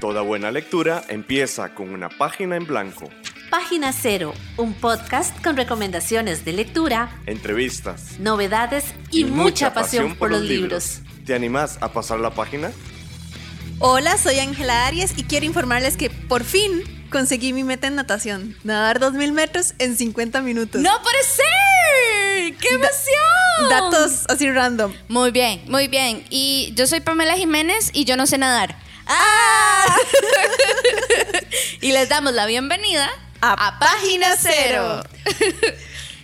[0.00, 3.10] Toda buena lectura empieza con una página en blanco.
[3.50, 8.20] Página Cero, un podcast con recomendaciones de lectura, Entrevistas.
[8.20, 11.00] novedades y, mucha, pasión, por los libros.
[11.26, 12.70] ¿Te animás a pasar la página?
[13.80, 18.56] Hola, soy Ángela Arias y quiero informarles que por fin conseguí mi meta en natación.
[18.62, 20.80] Nadar 2000 metros en 50 minutos.
[20.80, 22.56] ¡No puede ser!
[22.56, 23.68] ¡Qué emoción!
[23.68, 24.92] Datos así random.
[25.08, 26.24] Muy bien, muy bien.
[26.30, 28.76] Y yo soy Pamela Jiménez y yo no sé nadar.
[29.08, 29.96] ¡Ah!
[31.80, 33.08] y les damos la bienvenida
[33.40, 35.02] A Página Cero.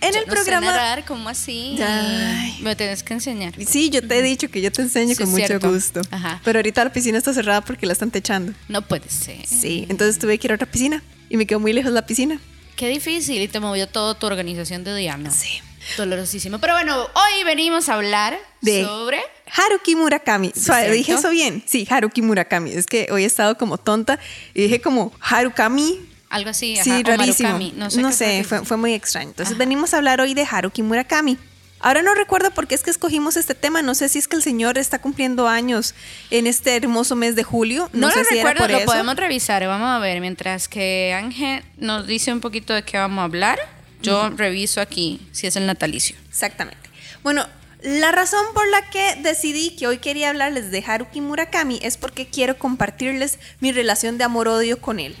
[0.01, 0.67] En Yo el no programa...
[0.67, 1.79] Sé nadar, ¿cómo así?
[1.81, 2.59] Ay.
[2.61, 3.53] Me tienes que enseñar.
[3.67, 5.71] Sí, yo te he dicho que yo te enseño Sí, con mucho cierto.
[5.71, 6.01] gusto.
[6.11, 6.41] Ajá.
[6.43, 8.53] Pero ahorita la piscina está cerrada porque la están techando.
[8.67, 9.45] No puede ser.
[9.47, 12.39] Sí, entonces tuve que ir a otra piscina y me quedó muy lejos la piscina.
[12.75, 15.31] Qué difícil y te movió toda tu organización de Diana.
[15.31, 15.61] Sí.
[15.97, 16.59] Dolorosísimo.
[16.59, 19.21] Pero bueno, hoy venimos a hablar De- sobre.
[19.51, 20.51] Haruki Murakami.
[20.55, 21.63] Suave, dije eso bien.
[21.65, 22.71] Sí, Haruki Murakami.
[22.71, 24.19] Es que hoy he estado como tonta
[24.53, 25.99] y dije como Harukami.
[26.29, 26.77] Algo así.
[26.83, 27.49] Sí, ajá, rarísimo.
[27.49, 28.37] Marukami, No No sé, sé.
[28.37, 29.29] qué fue, fue muy extraño.
[29.29, 29.59] Entonces Ajá.
[29.59, 31.37] venimos a hablar hoy de Haruki Murakami.
[31.81, 33.81] Ahora no recuerdo por qué es que escogimos este tema.
[33.83, 35.93] No sé si es que el señor está cumpliendo años
[36.31, 37.89] en este hermoso mes de julio.
[37.93, 38.85] No, No, sé lo si era recuerdo, por lo eso.
[38.87, 39.65] podemos revisar.
[39.67, 43.59] Vamos a ver, mientras que Ángel nos dice un poquito de qué vamos a hablar,
[44.01, 46.15] yo reviso aquí si es el natalicio.
[46.29, 46.89] Exactamente.
[47.21, 47.45] Bueno,
[47.85, 52.25] la razón por la que decidí que hoy quería hablarles de Haruki Murakami es porque
[52.25, 55.15] quiero compartirles mi relación de amor-odio con él.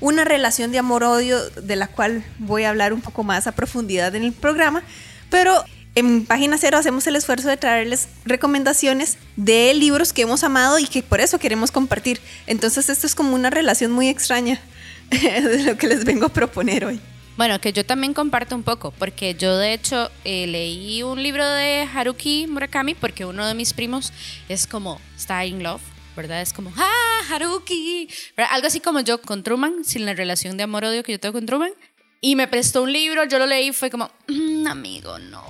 [0.00, 4.14] Una relación de amor-odio de la cual voy a hablar un poco más a profundidad
[4.14, 4.82] en el programa,
[5.30, 10.78] pero en Página Cero hacemos el esfuerzo de traerles recomendaciones de libros que hemos amado
[10.78, 12.20] y que por eso queremos compartir.
[12.46, 14.60] Entonces esto es como una relación muy extraña
[15.10, 17.00] de lo que les vengo a proponer hoy.
[17.36, 21.48] Bueno, que yo también comparto un poco, porque yo de hecho eh, leí un libro
[21.48, 24.12] de Haruki Murakami, porque uno de mis primos
[24.48, 25.80] es como está in love,
[26.16, 26.42] ¿verdad?
[26.42, 28.52] Es como, ah, Haruki, ¿verdad?
[28.54, 31.46] algo así como yo con Truman, sin la relación de amor-odio que yo tengo con
[31.46, 31.72] Truman,
[32.20, 35.42] y me prestó un libro, yo lo leí y fue como, "Mm, amigo, no.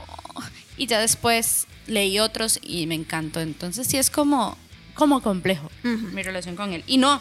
[0.76, 4.56] Y ya después leí otros y me encantó, entonces sí es como,
[4.94, 6.84] como complejo mi relación con él.
[6.86, 7.20] Y no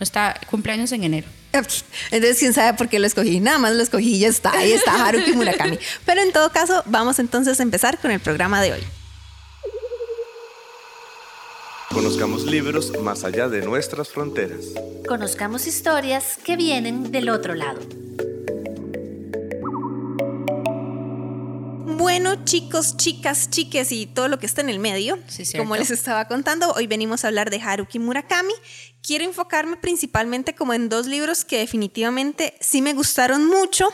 [0.00, 1.28] está cumpleaños en enero.
[1.52, 3.40] Entonces, quién sabe por qué lo escogí.
[3.40, 4.52] Nada más lo escogí y ya está.
[4.52, 5.78] Ahí está Haruki Murakami.
[6.06, 8.80] Pero en todo caso, vamos entonces a empezar con el programa de hoy.
[11.92, 14.66] Conozcamos libros más allá de nuestras fronteras.
[15.08, 17.80] Conozcamos historias que vienen del otro lado.
[22.00, 25.90] Bueno, chicos, chicas, chiques y todo lo que está en el medio, Sí, como les
[25.90, 28.54] estaba contando, hoy venimos a hablar de Haruki Murakami.
[29.02, 33.90] Quiero enfocarme principalmente como en dos libros que definitivamente sí me gustaron mucho,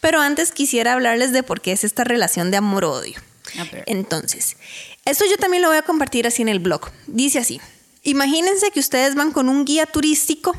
[0.00, 3.14] pero antes quisiera hablarles de por qué es esta relación de amor-odio.
[3.86, 4.56] Entonces,
[5.04, 6.90] esto yo también lo voy a compartir así en el blog.
[7.06, 7.60] Dice así,
[8.02, 10.56] imagínense que ustedes van con un guía turístico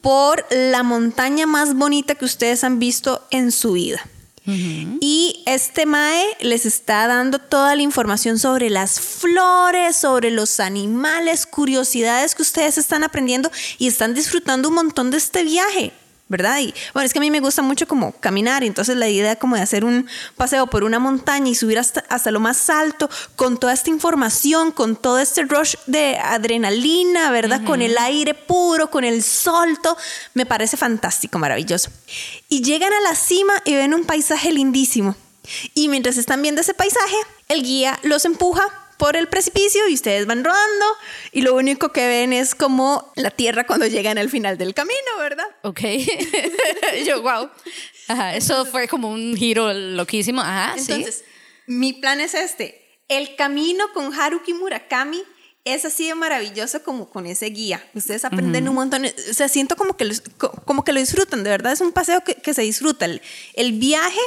[0.00, 4.02] por la montaña más bonita que ustedes han visto en su vida.
[4.46, 11.46] Y este Mae les está dando toda la información sobre las flores, sobre los animales,
[11.46, 15.92] curiosidades que ustedes están aprendiendo y están disfrutando un montón de este viaje.
[16.30, 16.60] ¿Verdad?
[16.60, 19.34] Y bueno, es que a mí me gusta mucho como caminar, y entonces la idea
[19.34, 23.10] como de hacer un paseo por una montaña y subir hasta, hasta lo más alto
[23.34, 27.64] con toda esta información, con todo este rush de adrenalina, ¿verdad?
[27.64, 29.96] Con el aire puro, con el solto,
[30.34, 31.90] me parece fantástico, maravilloso.
[32.48, 35.16] Y llegan a la cima y ven un paisaje lindísimo.
[35.74, 37.16] Y mientras están viendo ese paisaje,
[37.48, 38.68] el guía los empuja
[39.00, 40.84] por el precipicio y ustedes van rodando
[41.32, 44.98] y lo único que ven es como la tierra cuando llegan al final del camino,
[45.18, 45.46] ¿verdad?
[45.62, 45.80] Ok.
[47.06, 47.48] Yo, wow.
[48.08, 50.42] Ajá, eso fue como un giro loquísimo.
[50.42, 51.24] Ajá, Entonces,
[51.66, 53.00] mi plan es este.
[53.08, 55.22] El camino con Haruki Murakami
[55.64, 57.82] es así de maravilloso como con ese guía.
[57.94, 59.04] Ustedes aprenden un montón.
[59.06, 61.42] O sea, siento como que, co- como que lo disfrutan.
[61.42, 63.06] De verdad, es un paseo que, que se disfruta.
[63.06, 63.22] El,
[63.54, 64.20] el viaje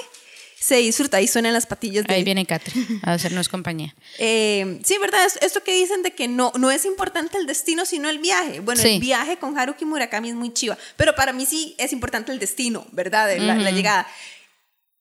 [0.66, 1.18] se disfruta.
[1.18, 3.94] Ahí suenan las patillas de Ahí viene Catri a hacernos compañía.
[4.20, 5.26] Eh, sí, ¿verdad?
[5.26, 8.60] Es- esto que dicen de que no, no es importante el destino, sino el viaje.
[8.62, 8.96] Bueno, Sí.
[8.96, 12.40] el viaje con Haruki Murakami es muy chiva, pero para mí sí es importante el
[12.40, 13.28] destino, ¿verdad?
[13.28, 14.08] De la, la llegada.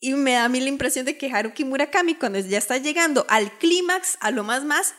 [0.01, 3.25] Y me da a mí la impresión de que Haruki Murakami, cuando ya está llegando
[3.29, 4.95] al clímax, a lo más más,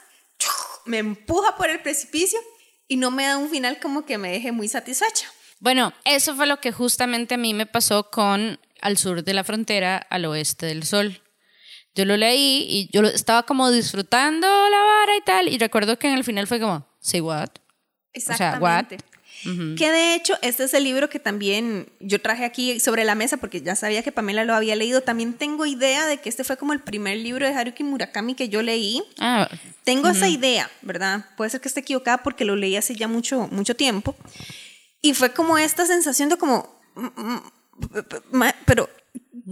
[0.85, 2.39] me empuja por el precipicio
[2.87, 5.27] y no me da un final como que me deje muy satisfecha.
[5.59, 9.43] Bueno, eso fue lo que justamente a mí me pasó con Al sur de la
[9.43, 11.21] frontera, al oeste del sol.
[11.95, 16.07] Yo lo leí y yo estaba como disfrutando la vara y tal, y recuerdo que
[16.07, 17.49] en el final fue como, say what?
[18.15, 18.85] O sea, what?
[19.75, 23.37] Que de hecho, este es el libro que también yo traje aquí sobre la mesa
[23.37, 25.01] porque ya sabía que Pamela lo había leído.
[25.01, 28.47] También tengo idea de que este fue como el primer libro de Haruki Murakami que
[28.49, 29.03] yo leí.
[29.19, 29.49] Ah,
[29.83, 31.25] Tengo esa idea, ¿verdad?
[31.35, 34.15] Puede ser que esté equivocada porque lo leí hace ya mucho, mucho tiempo.
[35.01, 37.51] Y fue como esta sensación de como, mm, mm,
[38.65, 38.89] pero,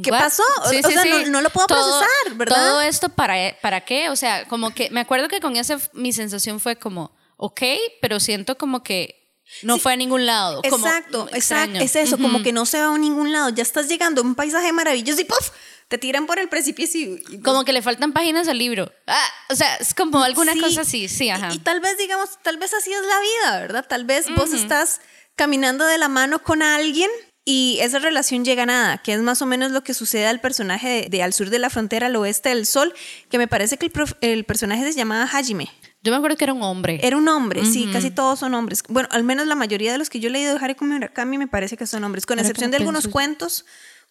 [0.03, 0.19] ¿qué What?
[0.19, 0.43] pasó?
[0.69, 1.09] Sí, o sí, sea, sí.
[1.09, 2.55] no, no lo puedo Todo- procesar, ¿verdad?
[2.55, 4.09] Todo esto para, para qué?
[4.09, 7.61] O sea, como que me acuerdo que con ese mi sensación fue como, ok,
[8.01, 9.17] pero siento como que
[9.63, 10.61] no fue a ningún lado.
[10.69, 11.73] como Exacto, extraño.
[11.81, 12.43] exacto, es eso, como Ujú.
[12.43, 15.25] que no se va a ningún lado, ya estás llegando a un paisaje maravilloso y
[15.25, 15.49] ¡puf!
[15.89, 18.89] te tiran por el precipicio y, y- Como que le faltan páginas al libro.
[19.07, 21.49] Ah, o sea, es como alguna Sí, cosa así, sí, y- ajá.
[21.53, 23.85] Y, tal vez, digamos, tal vez así es la vida, ¿verdad?
[23.89, 25.01] Tal vez vos estás
[25.35, 27.09] caminando de la mano con alguien
[27.45, 30.39] y esa relación llega a nada, que es más o menos lo que sucede al
[30.41, 32.93] personaje de, de Al sur de la frontera, al oeste del sol,
[33.29, 35.69] que me parece que el, prof- el personaje se llamaba Hajime.
[36.03, 36.99] Yo me acuerdo que era un hombre.
[37.03, 38.83] Era un hombre, sí, casi todos son hombres.
[38.89, 41.47] Bueno, al menos la mayoría de los que yo he leído de Haruki Murakami me
[41.47, 43.11] parece que son hombres, con Ahora excepción de algunos pienso.
[43.11, 43.65] cuentos,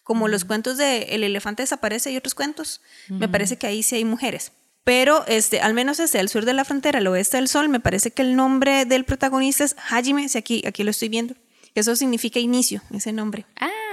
[0.04, 2.80] como los cuentos de El elefante desaparece y otros cuentos.
[3.08, 4.52] Me parece que ahí sí hay mujeres.
[4.84, 7.80] Pero este, al menos este, al sur de la frontera, al oeste del sol, me
[7.80, 11.34] parece que el nombre del protagonista es Hajime, sí, aquí, aquí lo estoy viendo.
[11.74, 13.46] Eso significa inicio, ese nombre.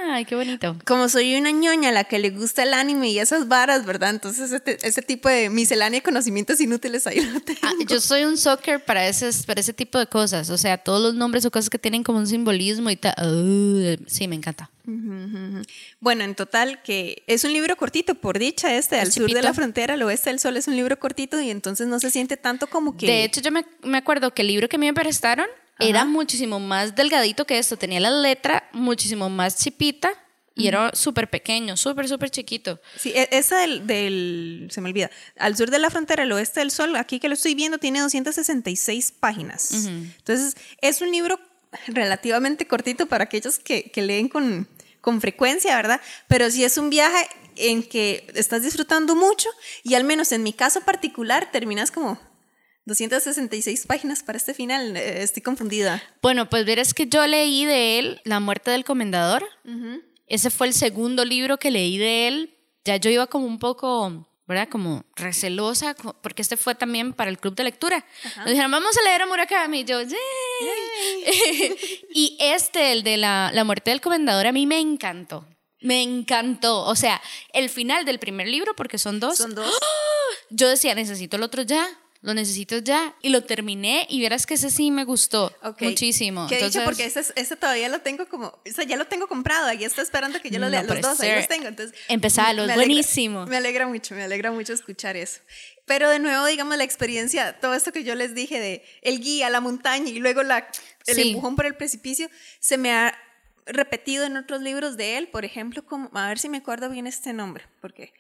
[0.10, 0.78] Ay, qué bonito.
[0.86, 4.12] Como soy una ñoña a la que le gusta el anime y esas varas, ¿verdad?
[4.12, 7.60] Entonces este, ese tipo de miscelánea de conocimientos inútiles ahí lo tengo.
[7.64, 10.50] Ah, yo soy un soccer para ese, para ese tipo de cosas.
[10.50, 13.16] O sea, todos los nombres o cosas que tienen como un simbolismo y tal.
[13.18, 14.70] Uh, sí, me encanta.
[16.00, 19.54] Bueno, en total que es un libro cortito, por dicha este, al sur de la
[19.54, 22.68] frontera, al oeste del sol es un libro cortito y entonces no se siente tanto
[22.68, 23.06] como que...
[23.06, 25.48] De hecho, yo me, me acuerdo que el libro que a mí me prestaron
[25.80, 27.78] era muchísimo más delgadito que esto.
[27.78, 30.12] Tenía la letra muchísimo más chipita
[30.56, 32.80] y era súper pequeño, súper, súper chiquito.
[32.98, 36.62] Sí, e- esa del, del- se me olvida, al sur de la frontera, al oeste
[36.62, 39.86] del sol, aquí que lo estoy viendo, tiene 266 páginas.
[39.86, 41.40] Entonces, es un libro
[41.88, 44.68] relativamente cortito para aquellos que, que leen con,
[45.02, 46.02] con frecuencia, ¿verdad?
[46.28, 49.50] Pero sí es un viaje en que estás disfrutando mucho
[49.84, 52.20] y al menos en mi caso particular terminas como
[52.88, 54.96] 266 páginas para este final.
[54.96, 56.02] Eh, Estoy confundida.
[56.22, 59.46] Bueno, pues verás que yo leí de él La muerte del comendador.
[60.26, 62.58] Ese fue el segundo libro que leí de él.
[62.86, 64.70] Ya yo iba como un poco, ¿verdad?
[64.70, 68.06] Como recelosa, porque este fue también para el club de lectura.
[68.38, 69.82] Nos dijeron, vamos a leer a Murakami.
[69.82, 70.18] Y yo, "Yay".
[72.14, 75.46] y este, el de la, la muerte del comendador, a mí me encantó.
[75.82, 76.84] Me encantó.
[76.86, 79.78] O sea, el final del primer libro, porque son dos, Son dos.
[80.50, 81.86] yo decía, necesito el otro ya.
[82.22, 83.16] Lo necesito ya.
[83.22, 85.82] Y lo terminé y verás que ese sí me gustó Ok.
[85.82, 86.48] muchísimo.
[86.48, 89.28] Que he dicho porque ese, ese todavía lo tengo como, o sea, ya lo tengo
[89.28, 90.84] comprado, ahí está esperando que yo lo No lea.
[90.84, 91.68] Los dos, ahí los tengo.
[91.68, 93.46] Entonces, Empezalo, es buenísimo.
[93.46, 95.42] Me alegra mucho, me alegra mucho escuchar eso.
[95.86, 99.50] Pero de nuevo, digamos, la experiencia, todo esto que yo les dije de el guía,
[99.50, 100.68] la montaña y luego la,
[101.06, 101.22] el Sí.
[101.30, 102.30] empujón por el precipicio,
[102.60, 103.18] se me ha
[103.66, 107.06] repetido en otros libros de él, por ejemplo, como, a ver si me acuerdo bien
[107.08, 108.14] este nombre, porque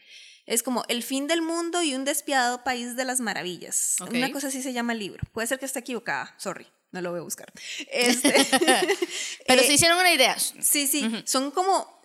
[0.47, 3.97] es como El fin del mundo y un despiadado país de las maravillas.
[4.01, 4.11] Ok.
[4.11, 5.23] Una cosa así se llama el libro.
[5.33, 7.51] Puede ser que esté equivocada, sorry, no lo voy a buscar.
[7.91, 8.33] Este,
[9.47, 10.37] Pero eh, se hicieron una idea.
[10.39, 11.95] Sí, sí, son como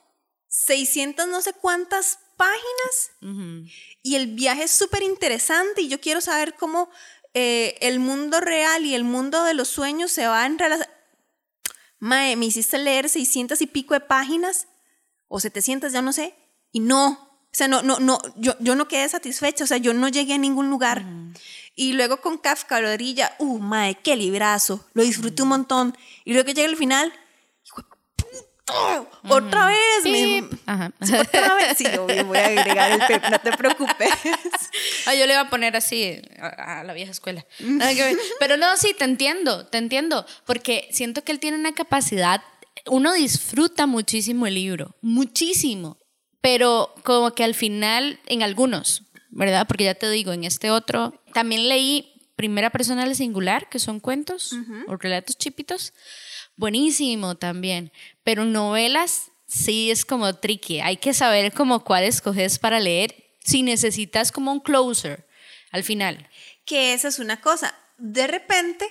[0.48, 3.10] 600 no sé cuántas páginas
[4.02, 6.90] y el viaje es súper interesante y yo quiero saber cómo
[7.32, 10.92] eh, el mundo real y el mundo de los sueños se van relacionando.
[12.00, 14.66] Mae, me hiciste leer 600 y pico de páginas
[15.28, 16.34] o 700, ya no sé,
[16.72, 19.92] y no, o sea, no, no, no, yo, yo no quedé satisfecha, o sea, yo
[19.92, 21.04] no llegué a ningún lugar.
[21.74, 25.96] Y luego con Kafka, la orilla, uh, mae, qué librazo, lo disfruté un montón.
[26.24, 27.12] Y luego que llega el final,
[28.64, 30.48] puta, otra vez.
[30.64, 30.92] Ajá.
[31.02, 31.76] Sí, otra vez.
[31.76, 34.10] Sí, yo voy a agregar el pep, no te preocupes.
[35.04, 37.44] Ah, yo le iba a poner así a, a la vieja escuela.
[38.38, 40.24] Pero no, sí, te entiendo, te entiendo.
[40.46, 42.40] Porque siento que él tiene una capacidad.
[42.86, 45.98] Uno disfruta muchísimo el libro, muchísimo.
[46.42, 49.66] Pero como que al final, en algunos, ¿verdad?
[49.66, 54.00] Porque ya te digo, en este otro, también leí Primera Persona del Singular, que son
[54.00, 54.54] cuentos
[54.88, 55.94] o relatos chipitos.
[56.56, 57.92] Buenísimo también.
[58.24, 60.80] Pero novelas sí es como tricky.
[60.80, 65.26] Hay que saber como cuál escoges para leer si necesitas como un closer
[65.70, 66.28] al final.
[66.64, 67.74] que esa es una cosa.
[67.98, 68.86] De repente,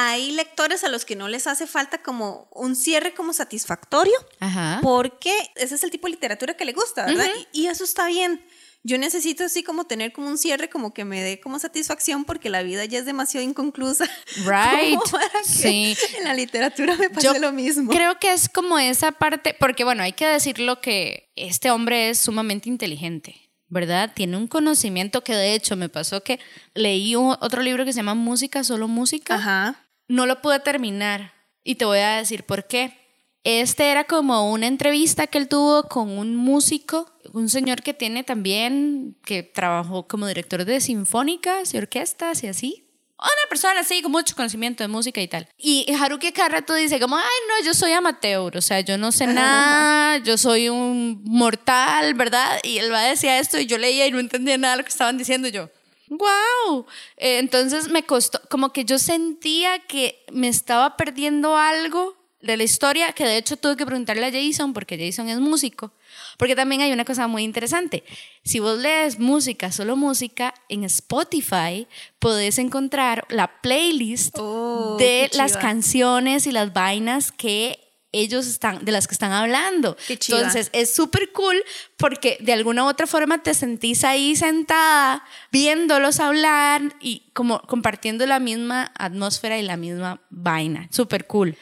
[0.00, 4.78] hay lectores a los que no les hace falta como un cierre como satisfactorio, Ajá.
[4.80, 7.26] porque ese es el tipo de literatura que le gusta, ¿verdad?
[7.52, 8.40] y, y eso está bien.
[8.84, 12.48] Yo necesito así como tener como un cierre como que me dé como satisfacción porque
[12.48, 14.08] la vida ya es demasiado inconclusa.
[14.46, 15.00] Right.
[15.10, 15.96] para Sí.
[16.16, 17.90] En la literatura me pasa lo mismo.
[17.90, 22.20] Creo que es como esa parte, porque bueno, hay que decirlo que este hombre es
[22.20, 24.12] sumamente inteligente, ¿verdad?
[24.14, 26.38] Tiene un conocimiento que de hecho me pasó que
[26.74, 29.34] leí otro libro que se llama Música, solo música.
[29.34, 29.87] Ajá.
[30.08, 32.96] No lo pude terminar Y te voy a decir por qué.
[33.44, 38.24] Este era como una entrevista que él tuvo con un músico, un señor que tiene
[38.24, 42.84] también, que trabajó como director de sinfónicas y orquestas y así.
[43.18, 45.48] Una persona así con mucho conocimiento de música y tal.
[45.56, 49.12] Y Haruki cada rato dice como, ay no, yo soy amateur, o sea, yo no
[49.12, 52.60] sé nada, yo soy un mortal, ¿verdad?
[52.62, 54.84] Y él va a decir esto y yo leía y no entendía nada de lo
[54.84, 55.68] que estaban diciendo y yo.
[56.10, 56.86] ¡Wow!
[57.16, 62.62] Eh, entonces me costó, como que yo sentía que me estaba perdiendo algo de la
[62.62, 65.92] historia, que de hecho tuve que preguntarle a Jason, porque Jason es músico,
[66.36, 68.04] porque también hay una cosa muy interesante.
[68.44, 71.88] Si vos lees música, solo música, en Spotify
[72.20, 78.92] podés encontrar la playlist Oh, de las canciones y las vainas que ellos están, de
[78.92, 79.96] las que están hablando.
[80.08, 81.62] Entonces es súper cool
[81.96, 88.26] porque de alguna u otra forma te sentís ahí sentada viéndolos hablar y como compartiendo
[88.26, 90.88] la misma atmósfera y la misma vaina.
[90.90, 91.56] Súper cool.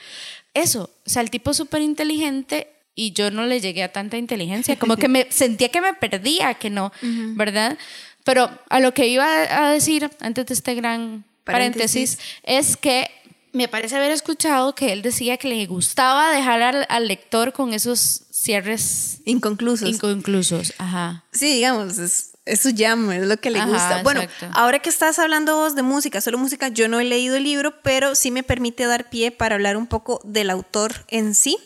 [0.55, 4.79] Eso, o sea, el tipo súper inteligente y yo no le llegué a tanta inteligencia,
[4.79, 7.76] como que me sentía que me perdía, que no, ¿verdad?
[8.25, 12.17] Pero a lo que iba a decir antes de este gran Paréntesis.
[12.17, 13.11] paréntesis es que
[13.57, 17.73] me parece haber escuchado que él decía que le gustaba dejar al, al lector con
[17.73, 19.89] esos cierres Inconclusos.
[19.89, 20.75] inconclusos.
[20.79, 21.25] Ajá.
[21.33, 24.03] Sí, digamos, es, es su jam, es lo que le Ajá, gusta.
[24.03, 24.49] Bueno, exacto.
[24.59, 27.81] ahora que estás hablando vos de música, solo música, yo no he leído el libro,
[27.83, 31.59] pero sí me permite dar pie para hablar un poco del autor en sí,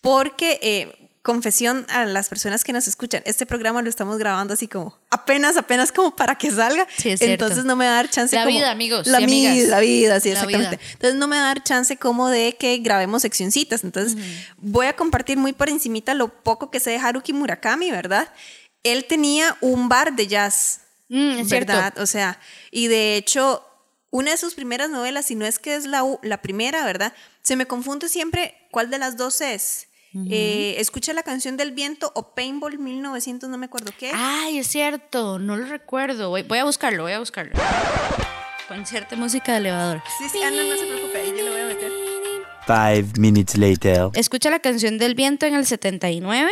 [0.00, 4.68] porque, eh, confesión a las personas que nos escuchan, este programa lo estamos grabando así
[4.68, 7.44] como apenas, apenas como para que salga, Sí, es cierto.
[7.46, 10.20] entonces no me va a dar chance La como- vida, amigos La vida, la vida,
[10.20, 10.76] sí, La exactamente.
[10.76, 10.86] vida.
[10.92, 13.82] Entonces no me va a dar chance como de que grabemos seccioncitas.
[13.82, 14.16] Entonces
[14.58, 18.32] voy a compartir muy por encimita lo poco que sé de Haruki Murakami, ¿verdad?
[18.84, 21.72] Él tenía un bar de jazz, Mm, es cierto.
[21.72, 21.98] ¿verdad?
[21.98, 22.38] O sea,
[22.70, 23.62] y de hecho,
[24.10, 27.12] una de sus primeras novelas, si no es que es la, la primera, ¿verdad?
[27.42, 29.88] Se me confunde siempre cuál de las dos es.
[30.30, 34.10] Eh, escucha la canción del viento o Paintball 1900, no me acuerdo qué.
[34.14, 36.30] Ay, es cierto, no lo recuerdo.
[36.30, 37.52] Voy, voy a buscarlo, voy a buscarlo.
[38.68, 40.02] Concierto de música de elevador.
[40.18, 41.92] Sí, sí, ah, no, no se preocupe, ahí yo lo voy a meter.
[42.66, 44.10] Five minutes later.
[44.14, 46.50] Escucha la canción del viento en el 79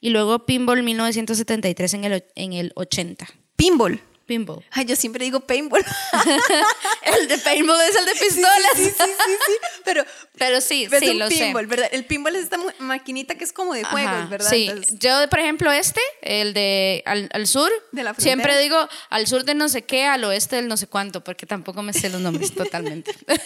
[0.00, 3.26] y luego Pinball 1973 en el, en el 80.
[3.56, 4.00] Pinball.
[4.28, 4.62] Pinball.
[4.70, 5.82] Ay, yo siempre digo paintball.
[7.02, 8.72] El de Paintball es el de pistolas.
[8.76, 9.52] Sí, sí, sí, sí.
[9.86, 10.04] Pero,
[10.38, 11.68] Pero sí, sí, un lo pinball, sé.
[11.68, 11.88] ¿verdad?
[11.92, 14.50] El pinball es esta maquinita que es como de juegos, Ajá, ¿verdad?
[14.50, 18.88] Sí, Entonces, yo por ejemplo este, el de al, al sur, De la siempre digo
[19.10, 21.92] al sur de no sé qué, al oeste del no sé cuánto, porque tampoco me
[21.92, 23.12] sé los nombres totalmente.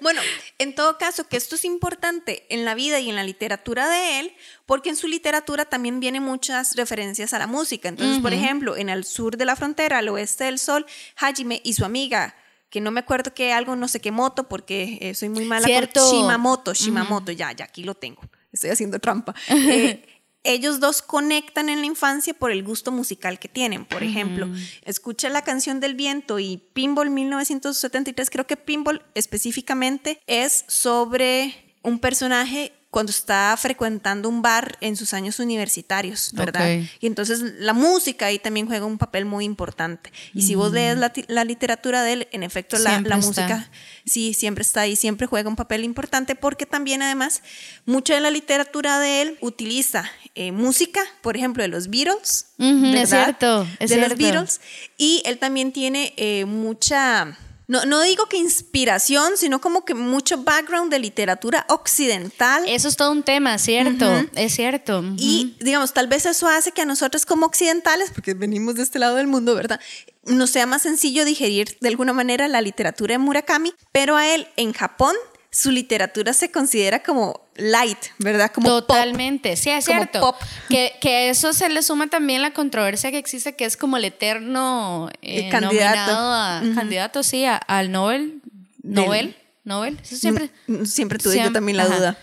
[0.00, 0.22] Bueno,
[0.58, 4.20] en todo caso, que esto es importante en la vida y en la literatura de
[4.20, 7.90] él, porque en su literatura también vienen muchas referencias a la música.
[7.90, 11.74] Entonces, por ejemplo, en el sur de la frontera, al oeste del sol, Hajime y
[11.74, 12.34] su amiga,
[12.70, 15.66] que no me acuerdo que algo, no sé qué moto, porque eh, soy muy mala
[15.66, 16.00] Cierto.
[16.00, 18.22] con Shimamoto, Shimamoto, ya, ya aquí lo tengo,
[18.52, 19.34] estoy haciendo trampa.
[19.52, 20.06] Eh,
[20.42, 23.84] ellos dos conectan en la infancia por el gusto musical que tienen.
[23.84, 24.48] Por ejemplo,
[24.86, 31.98] escucha la canción del viento y Pinball 1973, creo que Pinball específicamente es sobre un
[31.98, 36.78] personaje cuando está frecuentando un bar en sus años universitarios, ¿verdad?
[36.80, 36.88] Ok.
[37.00, 40.12] Y entonces la música ahí también juega un papel muy importante.
[40.34, 43.70] Y si vos lees la, ti- la literatura de él, en efecto la, la música
[44.04, 47.42] sí siempre está ahí, siempre juega un papel importante porque también además
[47.86, 52.86] mucha de la literatura de él utiliza eh, música, por ejemplo, de los Beatles, Ujú,
[52.86, 53.24] es ¿verdad?
[53.26, 54.16] cierto, es de los cierto.
[54.24, 54.60] Beatles
[54.98, 57.38] y él también tiene eh, mucha
[57.70, 62.64] no, no digo que inspiración, sino como que mucho background de literatura occidental.
[62.66, 64.26] Eso es todo un tema, ¿cierto?
[64.34, 65.04] Es cierto.
[65.16, 68.98] Y digamos, tal vez eso hace que a nosotros como occidentales, porque venimos de este
[68.98, 69.78] lado del mundo, ¿verdad?
[70.24, 74.48] Nos sea más sencillo digerir de alguna manera la literatura de Murakami, pero a él
[74.56, 75.14] en Japón
[75.52, 78.52] su literatura se considera como light, ¿verdad?
[78.52, 78.86] Como pop.
[78.86, 80.20] Totalmente, sí, es Como cierto.
[80.20, 80.36] pop.
[80.68, 84.04] Que, que eso se le suma también la controversia que existe, que es como el
[84.04, 86.12] eterno eh, El candidato.
[86.12, 88.40] nominado a- candidato, sí, a- al Nobel.
[88.82, 89.98] Nobel, Nobel.
[90.02, 90.50] Eso siempre.
[90.68, 91.96] Mm, Siempre tuve yo Siempre- también la ajá.
[91.96, 92.18] duda.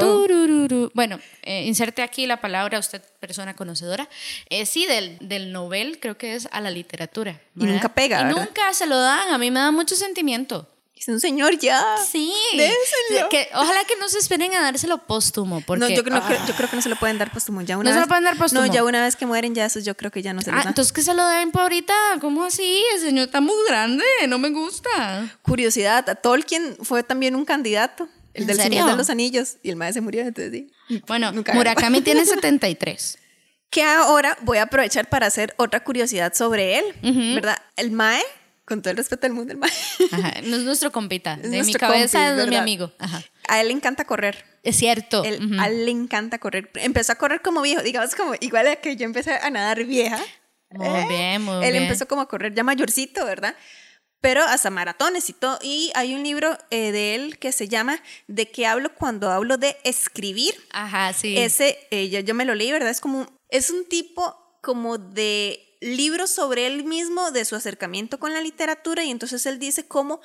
[0.00, 0.90] Turururu.
[0.94, 4.08] Bueno, eh, inserte aquí la palabra, usted persona conocedora.
[4.50, 7.40] Eh, sí, del, del Nobel creo que es a la literatura.
[7.56, 7.74] Y ¿verdad?
[7.74, 8.40] nunca pega, Y ¿verdad?
[8.46, 9.32] nunca se lo dan.
[9.32, 10.68] A mí me da mucho sentimiento.
[10.98, 11.96] Es un señor ya.
[12.10, 12.32] Sí.
[12.56, 13.28] Déselo.
[13.28, 15.60] Que, ojalá que no se esperen a dárselo póstumo.
[15.60, 16.24] Porque, no, yo, no ah.
[16.26, 17.62] creo, yo creo que no se lo pueden dar póstumo.
[17.62, 18.66] Ya una ¿No se lo pueden dar póstumo?
[18.66, 20.58] No, ya una vez que mueren, ya eso yo creo que ya no se los
[20.58, 20.68] Ah, dan.
[20.72, 21.94] entonces que se lo den por ahorita.
[22.20, 22.82] ¿Cómo así?
[22.94, 24.04] El señor está muy grande.
[24.28, 25.38] No me gusta.
[25.42, 28.08] Curiosidad, a Tolkien fue también un candidato.
[28.34, 28.70] El ¿En del serio?
[28.80, 29.56] Señor de los Anillos.
[29.62, 31.00] Y el maestro se murió, entonces sí.
[31.06, 31.54] Bueno, Nunca.
[31.54, 33.18] Murakami tiene 73.
[33.70, 36.84] Que ahora voy a aprovechar para hacer otra curiosidad sobre él,
[37.34, 37.58] ¿verdad?
[37.76, 38.22] El Mae
[38.68, 39.70] con todo el respeto del mundo, el mae.
[40.12, 41.38] Ajá, no es nuestro compita.
[41.42, 42.92] Es De mi cabeza compi, es mi amigo.
[42.98, 43.22] Ajá.
[43.48, 44.44] A él le encanta correr.
[44.62, 45.24] Es cierto.
[45.24, 45.58] Él-.
[45.58, 46.70] A él le encanta correr.
[46.74, 50.18] Empezó a correr como viejo, digamos como igual a que yo empecé a nadar vieja.
[50.70, 51.84] Muy bien, muy Él bien.
[51.84, 53.56] empezó como a correr ya mayorcito, ¿verdad?
[54.20, 55.58] Pero hasta maratones y todo.
[55.62, 59.56] Y hay un libro eh, de él que se llama ¿De qué hablo cuando hablo
[59.56, 60.54] de escribir?
[60.72, 61.38] Ajá, sí.
[61.38, 62.90] Ese, eh, yo, yo me lo leí, ¿verdad?
[62.90, 68.18] Es como, un- es un tipo como de libro sobre él mismo, de su acercamiento
[68.18, 70.20] con la literatura, y entonces él dice cómo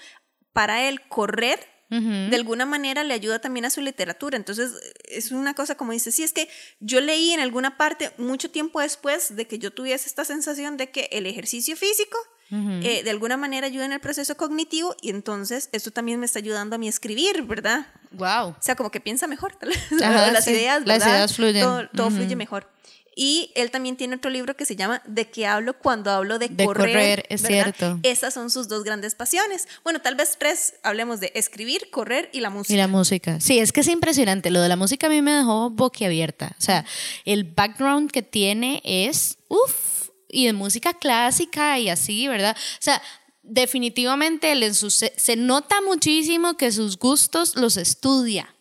[0.52, 4.36] para él correr de alguna manera le ayuda también a su literatura.
[4.36, 4.72] Entonces,
[5.06, 8.80] es una cosa como dice, sí, es que yo leí en alguna parte mucho tiempo
[8.82, 12.18] después de que yo tuviese esta sensación de que el ejercicio físico
[12.52, 16.38] eh, de alguna manera ayuda en el proceso cognitivo y entonces esto también me está
[16.38, 17.88] ayudando a mí escribir, ¿verdad?
[18.12, 18.50] Wow.
[18.50, 19.58] O sea, como que piensa mejor.
[20.04, 20.52] Ajá, las sí.
[20.52, 21.16] ideas, Las ¿verdad?
[21.16, 21.90] ideas fluyen.
[21.96, 22.70] Todo, fluye mejor.
[23.16, 26.50] Y él también tiene otro libro que se llama ¿De qué hablo cuando hablo de,
[26.50, 26.88] De correr?
[26.90, 27.74] correr, es ¿verdad?
[27.76, 28.00] cierto.
[28.04, 29.68] Esas son sus dos grandes pasiones.
[29.84, 32.74] Bueno, tal vez tres, hablemos de escribir, correr y la música.
[32.74, 33.40] Y la música.
[33.40, 34.50] Sí, es que es impresionante.
[34.50, 36.56] Lo de la música a mí me dejó boquiabierta.
[36.58, 36.86] O sea,
[37.26, 42.58] el background que tiene es, uff, y de música clásica y así, ¿verdad?
[42.58, 43.02] O sea,
[43.44, 48.54] definitivamente él en se, se nota muchísimo que sus gustos los estudia.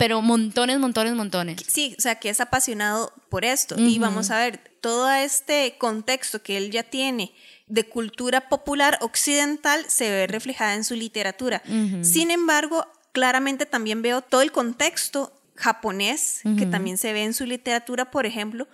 [0.00, 1.62] Pero montones, montones, montones.
[1.68, 3.78] Sí, o sea, que es apasionado por esto.
[3.78, 7.34] Y vamos a ver, todo este contexto que él ya tiene
[7.66, 11.62] de cultura popular occidental se ve reflejada en su literatura.
[12.00, 17.44] Sin embargo, claramente también veo todo el contexto japonés que también se ve en su
[17.44, 18.68] literatura, por ejemplo,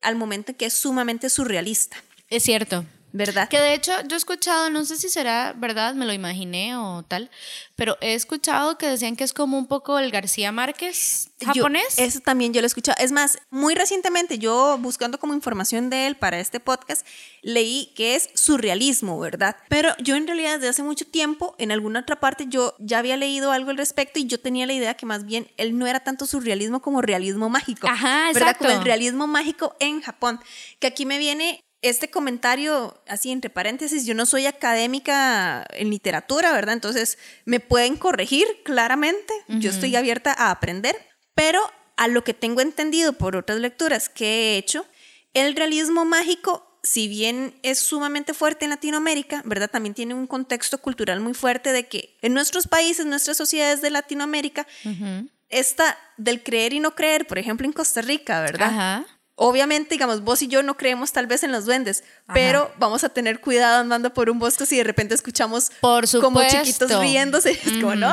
[0.00, 1.98] al momento en que es sumamente surrealista,
[2.30, 2.86] Es cierto.
[3.12, 3.48] ¿Verdad?
[3.48, 7.02] Que de hecho yo he escuchado, no sé si será verdad, me lo imaginé o
[7.06, 7.30] tal,
[7.76, 11.98] pero he escuchado que decían que es como un poco el García Márquez Yo- japonés.
[11.98, 12.96] eso también yo lo he escuchado.
[13.00, 17.06] Es más, muy recientemente yo buscando como información de él para este podcast,
[17.42, 19.56] leí que es surrealismo, ¿verdad?
[19.68, 23.16] Pero yo en realidad desde hace mucho tiempo, en alguna otra parte, yo ya había
[23.16, 26.00] leído algo al respecto y yo tenía la idea que más bien él no era
[26.00, 27.88] tanto surrealismo como realismo mágico.
[27.88, 28.42] Ajá, ¿Verdad?
[28.50, 28.64] exacto.
[28.66, 30.40] Como el realismo mágico en Japón.
[30.78, 36.52] Que aquí me viene este comentario, así entre paréntesis, yo no soy académica en literatura,
[36.52, 36.74] ¿verdad?
[36.74, 40.96] Entonces me pueden corregir claramente, yo estoy abierta a aprender,
[41.34, 41.60] pero
[41.96, 44.86] a lo que tengo entendido por otras lecturas que he hecho,
[45.34, 49.70] el realismo mágico, si bien es sumamente fuerte en Latinoamérica, ¿verdad?
[49.70, 53.90] También tiene un contexto cultural muy fuerte de que en nuestros países, nuestras sociedades de
[53.90, 54.66] Latinoamérica,
[55.48, 58.68] esta del creer y no creer, por ejemplo en Costa Rica, ¿verdad?
[58.68, 59.06] Ajá.
[59.44, 63.08] Obviamente, digamos, vos y yo no creemos tal vez en los duendes, pero vamos a
[63.08, 67.50] tener cuidado andando por un bosque si de repente escuchamos Por como chiquitos riéndose.
[67.52, 68.08] Es como, no,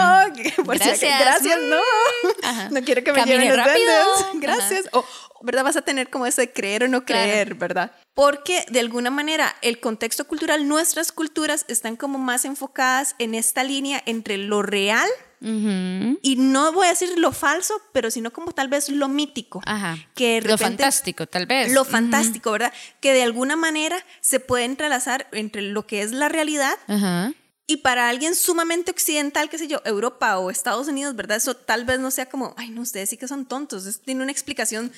[0.65, 1.13] por si Gracias.
[1.13, 1.79] acaso- gracias, no.
[2.43, 2.69] Ajá.
[2.71, 3.85] No quiero que me Camine lleven los rápido.
[4.31, 4.41] duendes.
[4.41, 4.85] Gracias.
[4.93, 5.05] O,
[5.41, 5.63] ¿verdad?
[5.63, 7.23] Vas a tener como eso de creer o no Claro.
[7.29, 7.91] creer, ¿verdad?
[8.15, 13.63] Porque de alguna manera el contexto cultural, nuestras culturas están como más enfocadas en esta
[13.63, 15.07] línea entre lo real
[15.41, 16.19] Ujú.
[16.21, 19.61] y no voy a decir lo falso, pero sino como tal vez lo mítico.
[19.65, 19.97] Ajá.
[20.15, 21.71] Que de Lo repente- fantástico, tal vez.
[21.73, 21.91] Lo Ujú.
[21.91, 22.73] fantástico, ¿verdad?
[22.99, 27.33] Que de alguna manera se puede entrelazar entre lo que es la realidad Ajá.
[27.67, 31.37] y para alguien sumamente occidental, qué sé yo, Europa o Estados Unidos, ¿verdad?
[31.37, 33.85] Eso tal vez no sea como, ay, no, ustedes sí que son tontos.
[33.85, 34.91] Eso tiene una explicación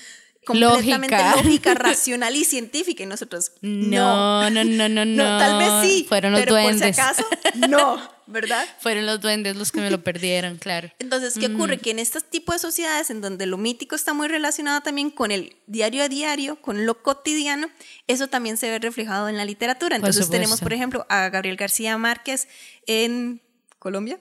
[0.46, 1.36] completamente Lógica.
[1.36, 5.24] lógica, racional y científica y nosotros No, no, no, no, no.
[5.38, 6.82] tal vez sí, Fueron los pero duendes.
[6.82, 7.26] por si acaso,
[7.70, 8.66] no, ¿verdad?
[8.80, 10.90] Fueron los duendes los que me lo perdieron, claro.
[11.00, 11.78] Entonces, ¿qué ocurre?
[11.78, 15.32] Que en este tipo de sociedades en donde lo mítico está muy relacionado también con
[15.32, 17.70] el diario a diario, con lo cotidiano,
[18.08, 19.90] eso también se ve reflejado en la literatura.
[20.00, 20.66] Por Entonces tenemos, supuesto.
[20.66, 22.48] por ejemplo, a Gabriel García Márquez
[22.88, 23.42] en
[23.80, 24.20] Colombia.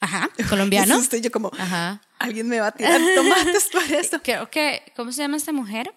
[0.00, 0.30] Ajá.
[0.50, 0.98] Colombiano.
[1.00, 2.02] Estoy yo como, Ajá.
[2.18, 4.20] alguien me va a tirar tomates por eso.
[4.22, 5.94] Creo que, ¿cómo se llama esta mujer?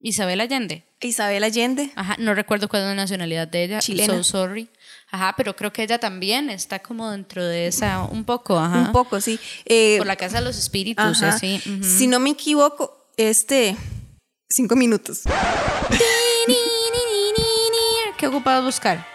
[0.00, 0.84] Isabel Allende.
[1.00, 1.90] Isabel Allende.
[1.94, 3.78] Ajá, no recuerdo cuál es la nacionalidad de ella.
[3.78, 4.12] Chilena.
[4.14, 4.68] So sorry.
[5.14, 8.80] Ajá, pero creo que ella también está como dentro de esa, un poco, ajá.
[8.80, 9.38] Un poco, sí.
[9.64, 11.36] Eh, Por la casa de los espíritus, ajá.
[11.36, 11.62] así.
[11.82, 13.76] Si no me equivoco, este,
[14.50, 15.22] cinco minutos.
[18.18, 19.06] ¿Qué ocupado buscar?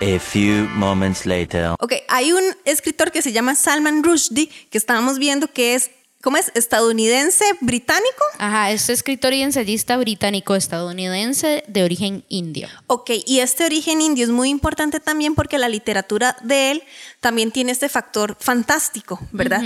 [0.00, 1.74] A few moments later.
[1.80, 5.90] Ok, hay un escritor que se llama Salman Rushdie, que estábamos viendo que es,
[6.24, 6.50] ¿cómo es?
[6.54, 8.24] Estadounidense, británico.
[8.38, 12.66] Ajá, es escritor y ensayista británico-estadounidense de origen indio.
[12.86, 16.82] Ok, y este origen indio es muy importante también porque la literatura de él
[17.20, 19.62] también tiene este factor fantástico, ¿verdad?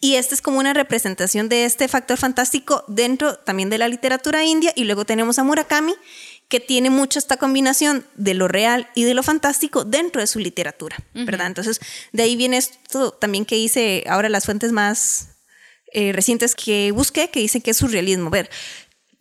[0.00, 4.44] Y esta es como una representación de este factor fantástico dentro también de la literatura
[4.44, 4.72] india.
[4.76, 5.94] Y luego tenemos a Murakami,
[6.48, 10.38] que tiene mucho esta combinación de lo real y de lo fantástico dentro de su
[10.38, 11.48] literatura, ¿verdad?
[11.48, 11.80] Entonces,
[12.12, 15.35] de ahí viene esto también que hice ahora las fuentes más
[15.96, 18.28] eh, recientes que busqué, que dicen que es surrealismo.
[18.30, 18.50] Ver,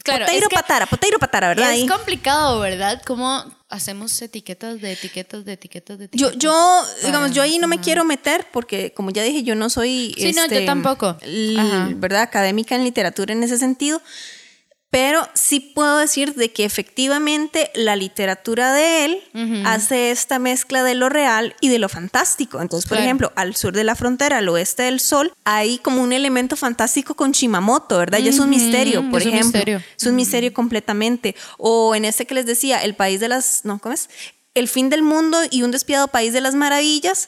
[0.03, 1.73] Claro, es que patara, potato patara, ¿verdad?
[1.73, 3.01] es complicado, ¿verdad?
[3.07, 6.37] ¿Cómo hacemos etiquetas de etiquetas de etiquetas de Yo, etiquetas?
[6.43, 7.83] yo, digamos, para- yo ahí no me ajá.
[7.85, 11.17] quiero meter porque, como ya dije, yo no soy, Sí, no, yo este, tampoco.
[11.95, 12.21] ¿verdad?
[12.21, 13.99] Académica en literatura en ese sentido.
[14.97, 19.21] Pero sí puedo decir de que efectivamente la literatura de él
[19.65, 22.61] hace esta mezcla de lo real y de lo fantástico.
[22.61, 23.05] Entonces, por Claro.
[23.05, 27.13] ejemplo, al sur de la frontera, al oeste del sol, hay como un elemento fantástico
[27.13, 28.19] con Shimamoto, ¿verdad?
[28.19, 29.57] Ya es un misterio, por es un ejemplo.
[29.59, 29.81] misterio.
[29.99, 31.35] Es un misterio completamente.
[31.57, 34.09] O en este que les decía, el país de las, no, ¿cómo es?
[34.53, 37.27] El fin del mundo y un despiadado país de las maravillas.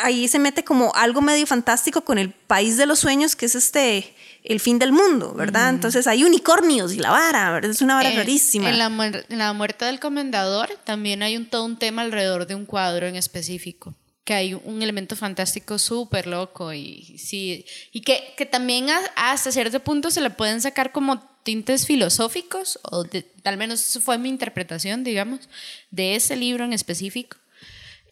[0.00, 3.54] Ahí se mete como algo medio fantástico con el país de los sueños, que es
[3.54, 5.70] este, el fin del mundo, ¿verdad?
[5.70, 7.70] Entonces hay unicornios y la vara, ¿verdad?
[7.72, 8.70] Es una vara Eh, rarísima.
[8.70, 12.46] En la, muer- en la muerte del comendador también hay un, todo un tema alrededor
[12.46, 13.94] de un cuadro en específico.
[14.24, 17.64] Que hay un elemento fantástico súper loco y sí.
[17.92, 22.78] Y que, que también a- hasta cierto punto se le pueden sacar como tintes filosóficos,
[22.82, 25.48] o de- al menos eso fue mi interpretación, digamos,
[25.90, 27.38] de ese libro en específico.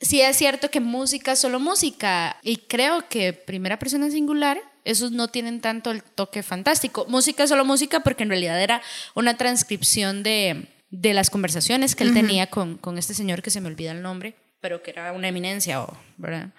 [0.01, 5.11] Sí es cierto que música es solo música y creo que primera persona singular, esos
[5.11, 7.07] no tienen tanto el toque fantástico.
[7.09, 8.83] Música es solo música porque en realidad era
[9.15, 13.61] una transcripción de, de las conversaciones que él tenía con, con este señor que se
[13.61, 16.51] me olvida el nombre, pero que era una eminencia, o- ¿verdad?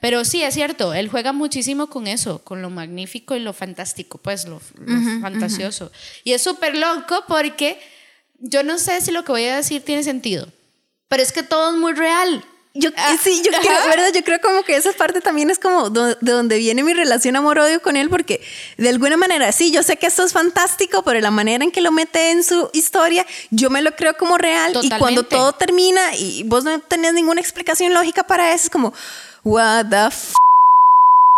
[0.00, 4.18] Pero sí, es cierto, él juega muchísimo con eso, con lo magnífico y lo fantástico,
[4.18, 5.92] pues lo, lo fantasioso.
[6.24, 7.78] Y es súper loco porque
[8.38, 10.48] yo no sé si lo que voy a decir tiene sentido,
[11.08, 12.44] pero es que todo es muy real.
[12.78, 13.86] Yo, Ah, sí, yo creo.
[13.88, 14.12] ¿verdad?
[14.14, 17.36] Yo creo como que esa parte también es como do- de donde viene mi relación
[17.36, 18.40] amor-odio con él, porque
[18.76, 21.80] de alguna manera, sí, yo sé que esto es fantástico, pero la manera en que
[21.80, 24.70] lo mete en su historia, yo me lo creo como real.
[24.82, 25.36] Y cuando Totalmente.
[25.36, 28.92] todo termina y vos no tenés ninguna explicación lógica para eso, es como,
[29.44, 30.34] what the f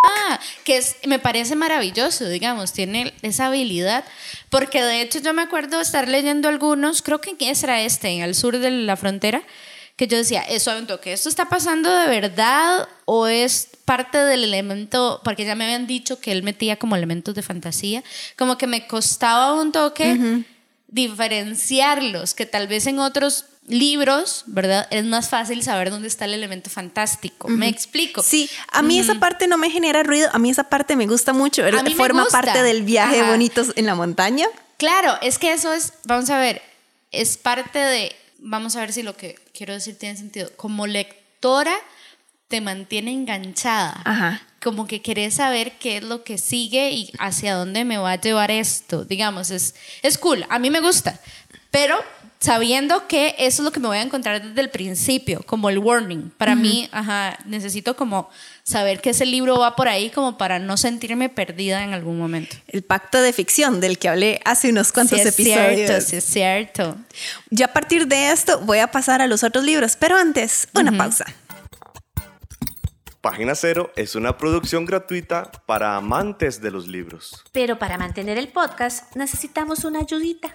[0.06, 4.04] Ah, que es, me parece maravilloso, digamos, tiene esa habilidad,
[4.48, 8.34] porque de hecho yo me acuerdo estar leyendo algunos, creo que era este, en el
[8.36, 9.42] sur de la frontera,
[9.98, 14.44] que yo decía, eso un toque, ¿esto está pasando de verdad o es parte del
[14.44, 18.04] elemento, porque ya me habían dicho que él metía como elementos de fantasía,
[18.36, 20.44] como que me costaba un toque
[20.86, 24.86] diferenciarlos, que tal vez en otros libros, ¿verdad?
[24.90, 27.48] Es más fácil saber dónde está el elemento fantástico.
[27.48, 28.22] Me explico.
[28.22, 31.32] Sí, a mí esa parte no me genera ruido, a mí esa parte me gusta
[31.32, 32.40] mucho, A mí me forma gusta.
[32.40, 33.30] parte del viaje Ajá.
[33.30, 34.46] bonitos en la montaña.
[34.76, 36.62] Claro, es que eso es, vamos a ver,
[37.10, 40.50] es parte de, vamos a ver si lo que quiero decir tiene sentido.
[40.56, 41.74] Como lectora
[42.46, 44.00] te mantiene enganchada.
[44.04, 44.40] Ajá.
[44.62, 48.20] Como que querés saber qué es lo que sigue y hacia dónde me va a
[48.20, 49.04] llevar esto.
[49.04, 51.20] Digamos, es, es cool, a mí me gusta,
[51.70, 52.02] pero
[52.40, 55.78] sabiendo que eso es lo que me voy a encontrar desde el principio, como el
[55.78, 56.30] warning.
[56.36, 58.30] Para mí, ajá, necesito como
[58.62, 62.56] saber que ese libro va por ahí como para no sentirme perdida en algún momento.
[62.68, 65.86] El pacto de ficción del que hablé hace unos cuantos Sí, es episodios.
[65.88, 66.96] Cierto, sí, es cierto.
[67.50, 70.92] Ya a partir de esto voy a pasar a los otros libros, pero antes, una
[70.96, 71.24] pausa.
[73.20, 77.44] Página Cero es una producción gratuita para amantes de los libros.
[77.50, 80.54] Pero para mantener el podcast necesitamos una ayudita.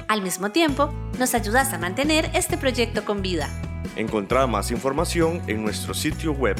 [0.11, 3.49] Al mismo tiempo, nos ayudas a mantener este proyecto con vida.
[3.95, 6.57] Encontrá más información en nuestro sitio web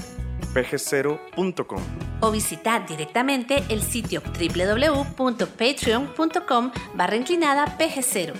[0.53, 1.81] pg0.com.
[2.21, 8.35] O visitar directamente el sitio www.patreon.com barra inclinada pg0.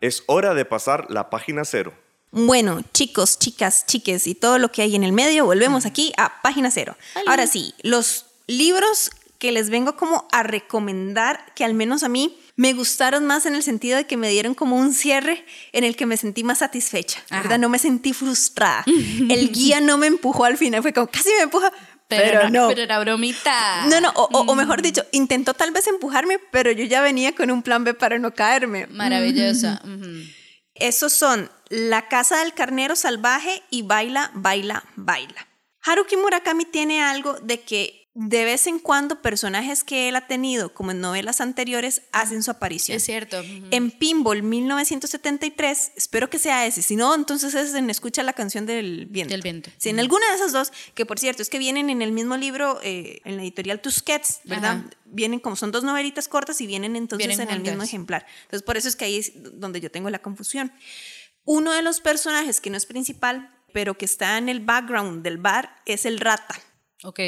[0.00, 1.92] Es hora de pasar la página cero.
[2.30, 6.40] Bueno, chicos, chicas, chiques y todo lo que hay en el medio, volvemos aquí a
[6.40, 6.96] página cero.
[7.26, 12.38] Ahora sí, los libros que les vengo como a recomendar, que al menos a mí
[12.56, 15.94] me gustaron más en el sentido de que me dieron como un cierre en el
[15.94, 17.42] que me sentí más satisfecha, Ajá.
[17.42, 17.58] ¿verdad?
[17.58, 18.84] No me sentí frustrada.
[19.28, 21.70] El guía no me empujó al final, fue como casi me empuja,
[22.08, 22.68] pero, no.
[22.68, 23.86] Pero era bromita.
[23.88, 27.34] No, no, o, o- o mejor dicho, intentó tal vez empujarme, pero yo ya venía
[27.34, 28.86] con un plan B para no caerme.
[28.86, 29.80] Maravillosa.
[29.84, 30.22] ujú.
[30.74, 35.46] Esos son La Casa del Carnero Salvaje y Baila, Baila, Baila.
[35.82, 40.72] Haruki Murakami tiene algo de que de vez en cuando personajes que él ha tenido,
[40.72, 42.96] como en novelas anteriores, hacen su aparición.
[42.96, 43.42] Es cierto.
[43.70, 48.64] En Pinball 1973, espero que sea ese, si no, entonces es en Escucha la canción
[48.64, 49.32] del viento.
[49.34, 49.70] Del viento.
[49.76, 52.38] Sí, en alguna de esas dos, que por cierto, es que vienen en el mismo
[52.38, 54.76] libro, eh, en la editorial Tusquets, ¿verdad?
[54.78, 54.90] Ajá.
[55.04, 58.24] Vienen como son dos novelitas cortas y vienen entonces Vienen en el mismo ejemplar.
[58.44, 60.72] Entonces, por eso es que ahí es donde yo tengo la confusión.
[61.44, 65.36] Uno de los personajes que no es principal, pero que está en el background del
[65.36, 66.58] bar, es el rata.
[67.04, 67.20] Ok.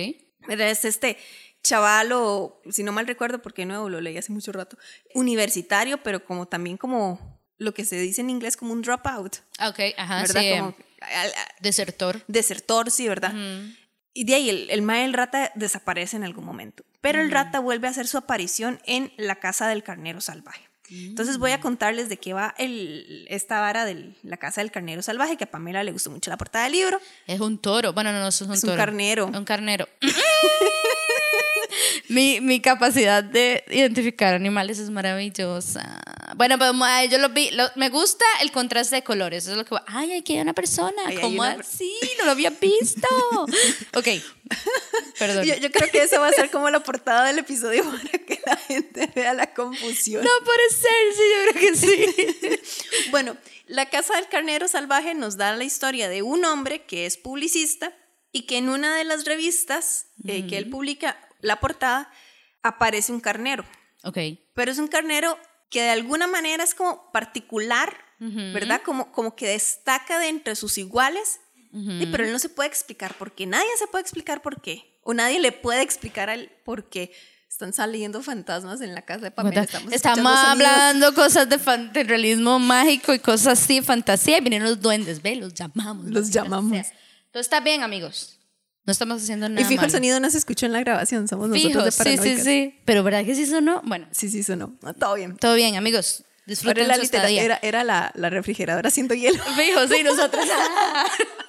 [0.48, 1.16] Es este
[1.62, 4.78] chaval o, si no mal recuerdo, porque nuevo lo leí hace mucho rato,
[5.14, 9.80] universitario, pero como también como lo que se dice en inglés como un dropout, Ok,
[9.96, 10.40] ajá, ¿verdad?
[10.40, 10.50] sí.
[10.50, 12.22] Como al- Desertor.
[12.28, 13.34] desertor, sí, ¿verdad?
[14.14, 16.84] Y de ahí el, el mae del rata desaparece en algún momento.
[17.00, 20.67] Pero el rata vuelve a hacer su aparición en la casa del carnero salvaje.
[20.90, 25.02] Entonces voy a contarles de qué va el, esta vara de la casa del carnero
[25.02, 27.00] salvaje, que a Pamela le gustó mucho la portada del libro.
[27.26, 27.92] Es un toro.
[27.92, 29.26] Bueno, no, no, eso es un Es un carnero.
[29.26, 29.88] Un carnero.
[32.08, 36.00] mi, mi capacidad de identificar animales es maravillosa.
[36.36, 37.50] Bueno, pues ay, yo lo vi.
[37.50, 39.44] lo- me gusta el contraste de colores.
[39.44, 39.76] Eso es lo que.
[39.86, 41.00] Ay, aquí hay una persona.
[41.06, 41.92] Hay ¿Cómo una así?
[42.18, 43.08] No lo había visto.
[43.94, 44.08] ok.
[45.18, 45.44] Perdón.
[45.44, 48.40] Yo, yo creo que eso va a ser como la portada del episodio para que
[48.46, 50.24] la gente vea la confusión.
[50.24, 52.60] No puede ser, sí, yo creo que sí.
[53.10, 57.16] Bueno, La Casa del Carnero Salvaje nos da la historia de un hombre que es
[57.16, 57.92] publicista
[58.32, 62.10] y que en una de las revistas eh, que él publica, la portada,
[62.62, 63.64] aparece un carnero.
[64.04, 64.18] ok.
[64.54, 65.38] Pero es un carnero
[65.70, 68.80] que de alguna manera es como particular, ¿verdad?
[68.84, 71.40] Como, como que destaca de entre sus iguales,
[71.72, 73.46] y, pero él no se puede explicar por qué.
[73.46, 74.98] Nadie se puede explicar por qué.
[75.04, 77.12] O nadie le puede explicar al por qué.
[77.48, 79.62] Están saliendo fantasmas en la casa de Pamela.
[79.92, 84.38] Estamos, hablando cosas de, fan- de realismo mágico y cosas así, fantasía.
[84.38, 86.06] Y vienen los duendes, ve, los llamamos.
[86.06, 86.86] Los llamamos.
[87.30, 88.37] Todo está bien, amigos.
[88.88, 91.28] No estamos haciendo nada Y fijo, el sonido no se escuchó en la grabación.
[91.28, 92.80] Somos Fijo, nosotros de sí, sí, sí.
[92.86, 93.82] Pero ¿verdad que sí sonó?
[93.84, 94.76] Bueno, Sí, sí, sonó.
[94.80, 95.36] No, todo bien.
[95.36, 96.24] todo bien, amigos.
[96.46, 97.02] Disfruten la su
[97.60, 99.44] era la, la refrigeradora haciendo hielo.
[99.44, 100.42] Fijo, sí, nosotros.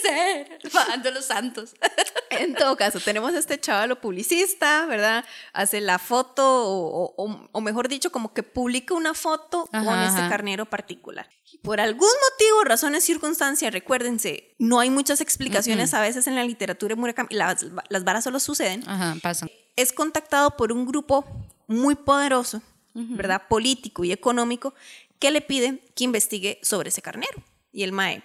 [0.00, 0.58] ser.
[0.72, 1.74] Bajando los santos.
[2.30, 5.24] En todo caso, tenemos a este chavalo publicista, ¿verdad?
[5.52, 10.08] Hace la foto, o, o- o mejor dicho, como que publica una foto con Ajá,
[10.08, 10.30] este ajá.
[10.30, 11.28] carnero particular.
[11.52, 16.42] Y por algún motivo, razones, circunstancias, recuérdense, no hay muchas explicaciones a veces en la
[16.42, 18.82] literatura de Murakami, las, las varas solo suceden.
[18.88, 19.48] Ajá, pasan.
[19.76, 21.24] Es contactado por un grupo
[21.68, 22.62] muy poderoso,
[22.94, 23.42] ¿verdad?
[23.48, 24.74] Político y económico,
[25.20, 27.44] que le pide que investigue sobre ese carnero.
[27.70, 28.24] Y el Mae,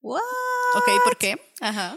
[0.00, 0.20] ¿what?
[0.76, 1.40] Ok, ¿por qué?
[1.60, 1.96] Ajá.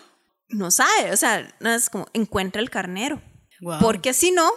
[0.50, 3.22] no sabe, o sea, no es como encuentra el carnero.
[3.62, 3.80] Wow.
[3.80, 4.50] Porque si no,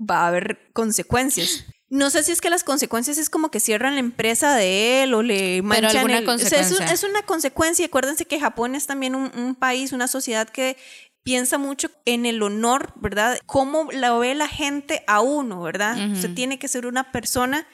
[0.00, 1.64] va a haber consecuencias.
[1.90, 5.12] No sé si es que las consecuencias es como que cierran la empresa de él
[5.14, 6.94] o le manchan alguna el- o sea, es, un- consecuencia.
[6.94, 7.86] es una consecuencia.
[7.86, 10.76] Acuérdense que Japón es también un, un país, una sociedad que
[11.22, 13.38] piensa mucho en el honor, ¿verdad?
[13.46, 15.96] Cómo la ve la gente a uno, ¿verdad?
[16.12, 17.66] Usted tiene que ser una persona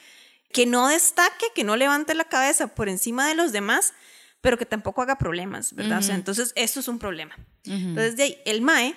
[0.53, 3.93] que no destaque, que no levante la cabeza por encima de los demás,
[4.41, 5.99] pero que tampoco haga problemas, ¿verdad?
[5.99, 7.37] O sea, entonces esto es un problema.
[7.63, 8.95] Entonces de ahí, el MAE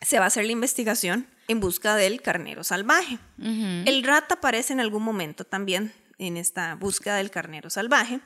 [0.00, 3.18] se va a hacer la investigación en busca del carnero salvaje.
[3.38, 8.20] El rata aparece en algún momento también en esta búsqueda del carnero salvaje.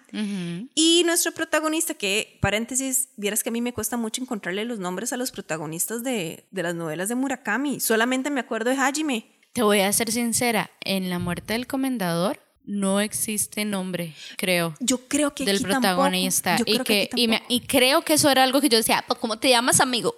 [0.75, 5.13] Y nuestro protagonista, que paréntesis, vieras que a mí me cuesta mucho encontrarle los nombres
[5.13, 7.81] a los protagonistas de, de las novelas de Murakami.
[7.81, 9.27] Solamente me acuerdo de Hajime.
[9.53, 10.71] Te voy a ser sincera.
[10.81, 14.75] En la muerte del comendador no existe nombre, creo.
[14.81, 16.69] Yo creo que del aquí protagonista tampoco.
[16.69, 17.55] Yo y creo que, y, me- tampoco.
[17.55, 20.15] y creo que eso era algo que yo decía "Pues, cómo te llamas amigo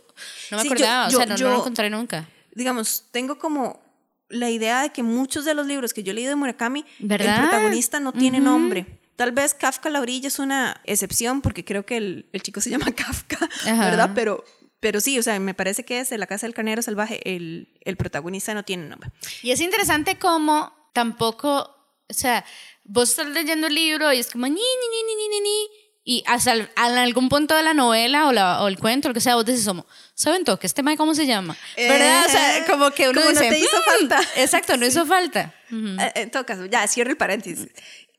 [0.50, 3.38] no me Sí, acordaba yo- o sea no, no yo- lo encontré nunca digamos, tengo
[3.38, 3.80] como
[4.28, 7.34] la idea de que muchos de los libros que yo he leído de Murakami, ¿Verdad?
[7.36, 8.98] el protagonista no tiene nombre.
[9.16, 12.68] Tal vez Kafka la orilla es una excepción porque creo que el, el chico se
[12.70, 13.84] llama Kafka, Ajá.
[13.90, 14.10] ¿verdad?
[14.14, 14.42] Pero,
[14.80, 17.68] pero sí, o sea, me parece que es en La Casa del Carnero Salvaje, el,
[17.82, 19.10] el protagonista no tiene nombre.
[19.42, 22.44] y es interesante como tampoco o sea
[22.84, 25.68] vos estás leyendo el libro y es como ni ni ni ni ni ni ni
[26.04, 29.14] y hasta el- en algún punto de la novela o, la, o el cuento lo
[29.14, 31.56] que sea vos decís como ¿saben todo que este mae cómo se llama?
[31.76, 32.26] ¿verdad?
[32.26, 33.84] o sea Eh, como que uno como no dice te hizo "Mm".
[33.84, 34.20] falta.
[34.36, 35.86] exacto no hizo falta Ujú.
[36.00, 37.68] Eh, En todo caso, ya cierro el paréntesis.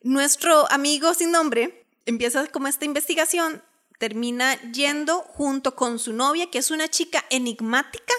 [0.02, 3.64] Nuestro amigo sin nombre empieza como esta investigación,
[4.00, 8.14] termina yendo junto con su novia, que es una chica enigmática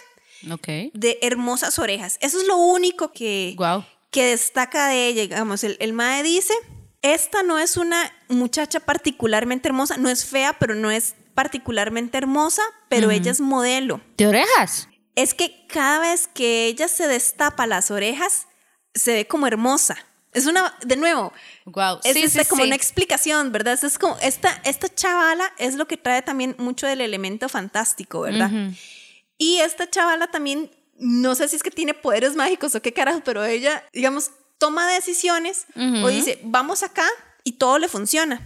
[0.53, 2.17] ok de hermosas orejas.
[2.21, 3.85] Eso es lo único que, Guau.
[4.15, 5.23] Que destaca de ella.
[5.23, 6.55] Digamos, el, el Mae dice,
[7.03, 12.63] esta no es una muchacha particularmente hermosa, no es fea, pero no es particularmente hermosa,
[12.89, 14.01] pero ella es modelo.
[14.17, 14.89] ¿de orejas?
[15.17, 18.47] Es que cada vez que ella se destapa las orejas,
[18.95, 19.97] se ve como hermosa.
[20.33, 21.33] Es una, de nuevo,
[21.65, 21.99] Wow.
[22.05, 22.69] es sí, esta sí, como sí.
[22.69, 23.79] una explicación, ¿verdad?
[23.83, 28.51] Es como, esta, esta chavala es lo que trae también mucho del elemento fantástico, ¿verdad?
[29.39, 33.23] Y esta chavala también, no sé si es que tiene poderes mágicos o qué carajo,
[33.25, 37.07] pero ella, digamos, toma decisiones o dice, vamos acá
[37.43, 38.41] y todo le funciona.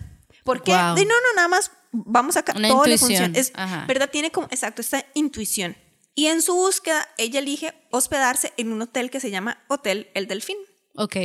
[0.44, 0.72] ¿Por qué?
[0.72, 3.38] De, no, no, nada más, vamos acá, Una todo le funciona.
[3.38, 3.84] Es, ajá.
[3.86, 4.10] ¿Verdad?
[4.10, 5.76] Tiene como, exacto, esta intuición.
[6.14, 10.26] Y en su búsqueda, ella elige hospedarse en un hotel que se llama Hotel El
[10.26, 10.56] Delfín.
[11.00, 11.16] Ok.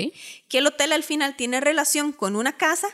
[0.47, 2.87] Que el hotel al final tiene relación con una casa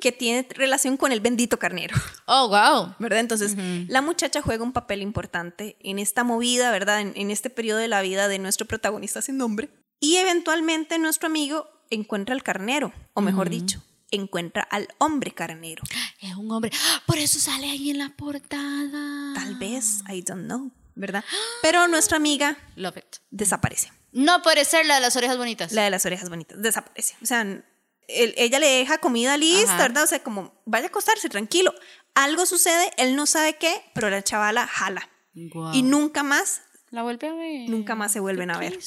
[0.00, 1.96] que tiene relación con el bendito carnero.
[2.26, 2.94] Oh, wow.
[2.98, 3.20] ¿verdad?
[3.20, 3.56] Entonces,
[3.88, 7.00] la muchacha juega un papel importante en esta movida, ¿verdad?
[7.00, 9.70] En, en este periodo de la vida de nuestro protagonista sin nombre.
[10.00, 15.82] Y eventualmente nuestro amigo encuentra al carnero, o mejor dicho, encuentra al hombre carnero.
[16.20, 16.70] Es un hombre.
[16.74, 17.02] ¡Ah!
[17.06, 19.32] Por eso sale ahí en la portada.
[19.34, 21.24] Tal vez, I don't know, ¿verdad?
[21.62, 23.16] Pero nuestra amiga Love it.
[23.30, 23.90] desaparece.
[24.12, 25.72] No puede ser la de las orejas bonitas.
[25.72, 27.16] La de las orejas bonitas, desaparece.
[27.22, 27.64] O sea, él-
[28.08, 29.82] ella le deja comida lista, Ajá.
[29.82, 30.04] ¿verdad?
[30.04, 31.72] O sea, como, vaya a acostarse, tranquilo.
[32.14, 35.08] Algo sucede, él no sabe qué, pero la chavala jala.
[35.34, 37.70] Y nunca más La vuelve a ver.
[37.70, 38.78] Nunca más se vuelven Qué a ver.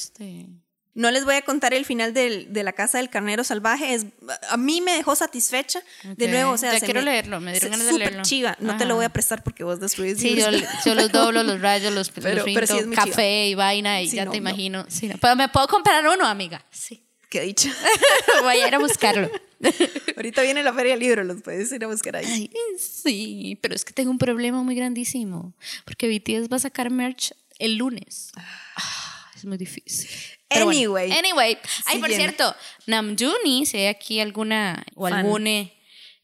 [0.96, 3.94] No les voy a contar el final del- de la casa del carnero salvaje.
[3.94, 4.06] Es,
[4.50, 5.80] a mí me dejó satisfecha.
[6.02, 6.30] De Ok.
[6.32, 8.22] nueva, o sea, Ya se quiero me- leerlo, me dieron ganas de leerlo.
[8.22, 8.56] chiva.
[8.60, 10.50] No te lo voy a prestar porque vos destruyes Sí, yo,
[10.94, 14.16] los doblo, los rayos, los, Pero- los pero sí es café y vaina y Sí,
[14.16, 14.48] ya no, te no.
[14.48, 14.86] imagino.
[14.88, 15.16] Sí, no.
[15.20, 16.64] Pero me puedo comprar uno, amiga.
[16.70, 17.02] Sí.
[17.28, 17.70] Qué dicha.
[18.42, 19.30] Voy a ir a buscarlo.
[20.16, 22.24] Ahorita viene la feria del libro, los puedes ir a buscar ahí.
[22.26, 25.52] Ay, sí, pero es que tengo un problema muy grandísimo.
[25.84, 28.30] Porque BTS va a sacar merch el lunes.
[28.36, 29.05] Ah,
[29.36, 30.08] es muy difícil.
[30.48, 30.78] Pero bueno.
[30.78, 31.12] Anyway.
[31.12, 31.58] Anyway.
[31.86, 32.54] Ay, por cierto,
[32.86, 35.18] Namjoon, si hay aquí alguna o Fan.
[35.18, 35.70] algún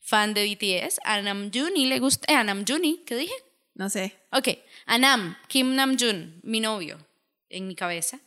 [0.01, 2.33] fan de BTS, a Namjoon le gusta.
[2.33, 2.45] Eh, a
[3.07, 3.35] ¿qué dije?
[3.75, 4.17] No sé.
[4.33, 4.49] Ok,
[4.87, 6.99] a Nam, Kim Namjoon, mi novio,
[7.49, 8.21] en mi cabeza,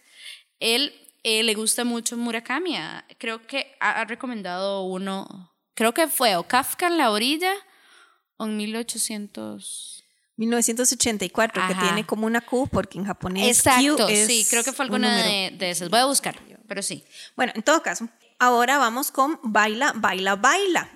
[0.59, 0.93] él
[1.23, 2.75] eh, le gusta mucho Murakami.
[2.77, 7.53] ah, Creo que ha, ha recomendado uno, creo que fue o Kafka en la orilla
[8.37, 9.94] o en 1800.
[10.37, 14.73] 1984, que tiene como una Q, porque en japonés Exacto, Q es sí, creo que
[14.73, 15.89] fue un alguna de, de esas.
[15.89, 17.03] Voy a buscar, pero sí.
[17.35, 20.89] Bueno, en todo caso, ahora vamos con Baila, Baila, Baila.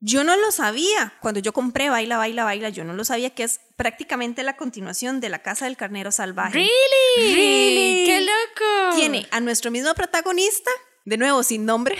[0.00, 1.14] Yo no lo sabía.
[1.20, 5.20] Cuando yo compré Baila, Baila, Baila, yo no lo sabía que es prácticamente la continuación
[5.20, 6.52] de La Casa del Carnero Salvaje.
[6.52, 7.34] ¿Really?
[7.34, 8.04] Really?
[8.04, 8.96] ¡Qué loco!
[8.96, 10.70] Tiene a nuestro mismo protagonista,
[11.04, 11.96] de nuevo sin nombre.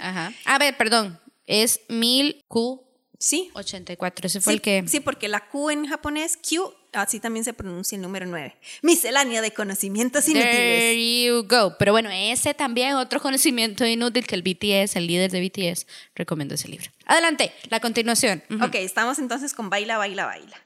[0.00, 0.32] Ajá.
[0.44, 1.18] A ver, perdón.
[1.46, 2.91] Es 1000Q84.
[3.22, 3.52] Sí.
[3.54, 4.84] Ese fue Sí, el que.
[4.88, 8.56] sí, porque la Q en japonés, Q, así también se pronuncia el número 9.
[8.82, 10.52] Miscelánea de conocimientos inútiles.
[10.52, 11.76] There you go.
[11.78, 16.56] Pero bueno, ese también otro conocimiento inútil que el BTS, el líder de BTS, recomendó
[16.56, 16.90] ese libro.
[17.06, 18.42] Adelante, la continuación.
[18.50, 18.64] Ujú.
[18.64, 20.56] Ok, estamos entonces con Baila, Baila, Baila.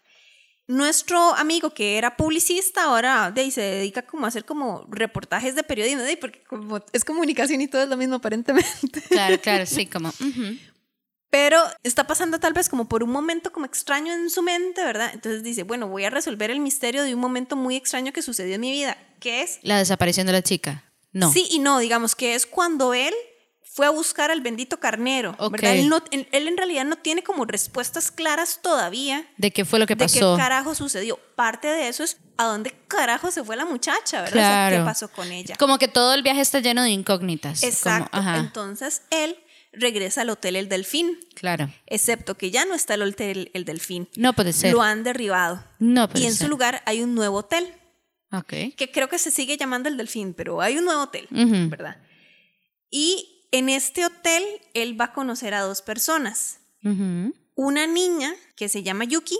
[0.66, 5.54] Nuestro amigo que era publicista ahora de ahí, se dedica como a hacer como reportajes
[5.54, 9.02] de periodismo, de ahí, porque como es comunicación y todo es lo mismo aparentemente.
[9.10, 10.08] Claro, claro, sí, como.
[10.08, 10.56] ujú.
[11.38, 15.10] Pero está pasando tal vez como por un momento como extraño en su mente, ¿verdad?
[15.12, 18.54] Entonces dice, bueno, voy a resolver el misterio de un momento muy extraño que sucedió
[18.54, 20.84] en mi vida, que es La desaparición de la chica.
[21.12, 21.30] No.
[21.30, 23.12] Sí y no, digamos que es cuando él
[23.62, 25.52] fue a buscar al bendito carnero, Ok.
[25.52, 25.74] ¿verdad?
[25.74, 29.78] Él, no- él- él en realidad no tiene como respuestas claras todavía ¿De qué fue
[29.78, 30.36] lo que de pasó?
[30.36, 31.18] qué carajo sucedió.
[31.36, 34.28] Parte de eso es a dónde carajo se fue la muchacha, ¿verdad?
[34.28, 34.76] O sea, Claro.
[34.76, 35.56] ¿Qué pasó con ella?
[35.58, 37.62] Como que todo el viaje está lleno de incógnitas.
[37.62, 38.18] Exacto.
[38.36, 39.36] Entonces él
[39.78, 41.70] regresa al hotel El Delfín, claro.
[41.86, 44.08] excepto que ya no está el hotel El Delfín.
[44.16, 44.72] No puede ser.
[44.72, 45.62] Lo han derribado.
[45.78, 46.46] No puede y en ser.
[46.46, 47.72] su lugar hay un nuevo hotel,
[48.32, 48.52] Ok.
[48.76, 51.68] que creo que se sigue llamando El Delfín, pero hay un nuevo hotel, Ujú.
[51.70, 51.96] ¿verdad?
[52.90, 54.42] Y en este hotel
[54.74, 56.58] él va a conocer a dos personas.
[56.84, 57.34] Ujú.
[57.54, 59.38] Una niña que se llama Yuki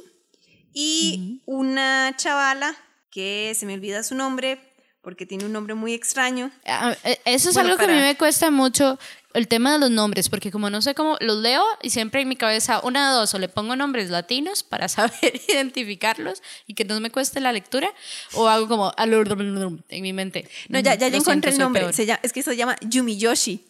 [0.73, 2.77] y una chavala
[3.11, 4.59] que se me olvida su nombre
[5.03, 6.51] porque tiene un nombre muy extraño.
[6.67, 8.99] Ah, eh, Eso es Bueno, algo que a mí para- me cuesta mucho,
[9.37, 12.29] el tema de los nombres, porque como no sé cómo, los leo y siempre en
[12.29, 15.13] mi cabeza, una de dos, o le pongo nombres latinos para saber
[15.49, 17.93] identificarlos y que no me cueste la lectura,
[18.35, 20.49] o hago como en mi mente.
[20.69, 21.93] No, ya, ya, ya encontré el siento, nombre.
[21.93, 23.65] Se llama- es que se llama Yumiyoshi.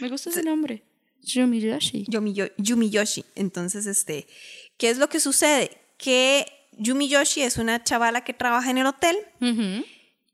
[0.00, 0.82] Me gusta ese nombre.
[1.22, 2.04] Yumiyoshi.
[2.06, 3.24] Yumiyo- Yumiyoshi.
[3.34, 4.26] Entonces, este,
[4.76, 5.78] ¿qué es lo que sucede?
[5.98, 6.46] Que
[6.78, 9.84] Yumiyoshi es una chavala que trabaja en el hotel Ujú,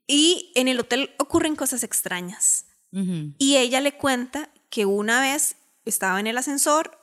[0.07, 2.65] y en el hotel ocurren cosas extrañas.
[2.91, 3.33] ujú.
[3.37, 5.55] Y ella le cuenta que una vez
[5.85, 6.97] estaba en el ascensor,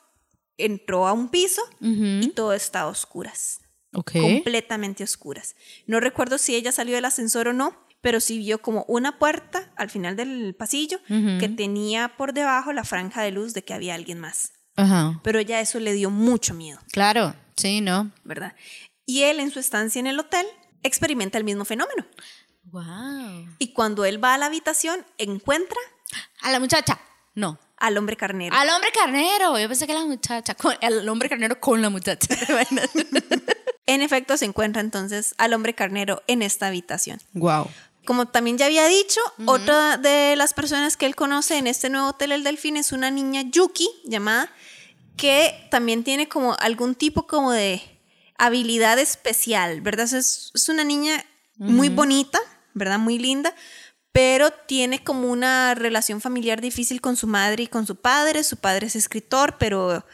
[0.59, 3.61] entró a un piso y todo estaba a oscuras,
[3.95, 4.13] Ok.
[4.13, 5.55] completamente oscuras.
[5.87, 9.73] No recuerdo si ella salió del ascensor o no, pero sí vio como una puerta
[9.77, 13.95] al final del pasillo que tenía por debajo la franja de luz de que había
[13.95, 14.53] alguien más.
[14.77, 15.21] Ajá.
[15.25, 18.13] Pero ya eso le dio mucho miedo, Claro, sí, ¿no?
[18.25, 18.55] ¿verdad?
[19.07, 20.47] Y él en su estancia en el hotel
[20.83, 22.07] experimenta el mismo fenómeno.
[22.65, 23.49] Wow.
[23.59, 25.79] Y cuando él va a la habitación, encuentra
[26.43, 27.01] A la muchacha.
[27.37, 27.61] No.
[27.77, 28.57] al hombre carnero.
[28.57, 29.59] Al hombre carnero.
[29.59, 30.55] Yo pensé que la muchacha.
[30.55, 32.35] Con, el hombre carnero con la muchacha.
[33.87, 37.21] en efecto se encuentra entonces al hombre carnero en esta habitación.
[37.35, 37.69] Wow.
[38.05, 42.09] Como también ya había dicho, otra de las personas que él conoce en este nuevo
[42.09, 44.51] hotel El Delfín es una niña Yuki llamada
[45.17, 47.83] que también tiene como algún tipo como de
[48.39, 50.13] habilidad especial, ¿verdad?
[50.13, 51.25] Es, es una niña
[51.57, 52.39] muy bonita,
[52.75, 52.99] ¿verdad?
[52.99, 53.55] Muy linda,
[54.17, 58.45] pero tiene como una relación familiar difícil con su madre y con su padre.
[58.45, 60.07] Su padre es escritor, pero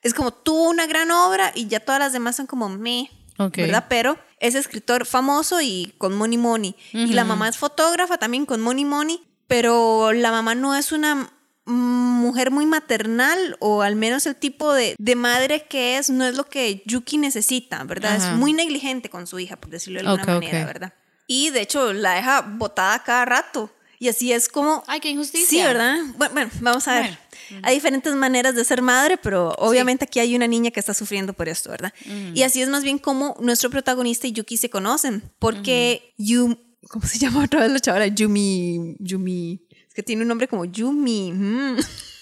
[0.00, 3.56] es como tuvo una gran obra y ya todas las demás son como me, Ok.
[3.56, 3.86] ¿verdad?
[3.88, 6.76] Pero es escritor famoso y con money money.
[6.92, 11.32] Y la mamá es fotógrafa también con money money, pero la mamá no es una
[11.64, 16.36] mujer muy maternal o al menos el tipo de, de madre que es no es
[16.36, 18.14] lo que Yuki necesita, ¿verdad?
[18.18, 18.30] Ajá.
[18.30, 20.64] Es muy negligente con su hija, por decirlo de alguna manera.
[20.64, 20.92] ¿verdad?
[21.28, 23.70] Y de hecho la deja botada cada rato.
[24.00, 24.82] Y así es como...
[24.86, 25.48] Ay, qué injusticia.
[25.48, 25.98] Sí, ¿verdad?
[26.16, 27.18] Bueno, bueno, vamos a ver.
[27.62, 31.32] Hay diferentes maneras de ser madre, pero obviamente aquí hay una niña que está sufriendo
[31.32, 31.92] por esto, ¿verdad?
[32.34, 36.56] Y así es más bien como nuestro protagonista y Yuki se conocen, porque Yu,
[36.88, 38.06] ¿cómo se llama otra vez la chavala?
[38.06, 41.76] Yumi, Yumi, es que tiene un nombre como Yumi, mm.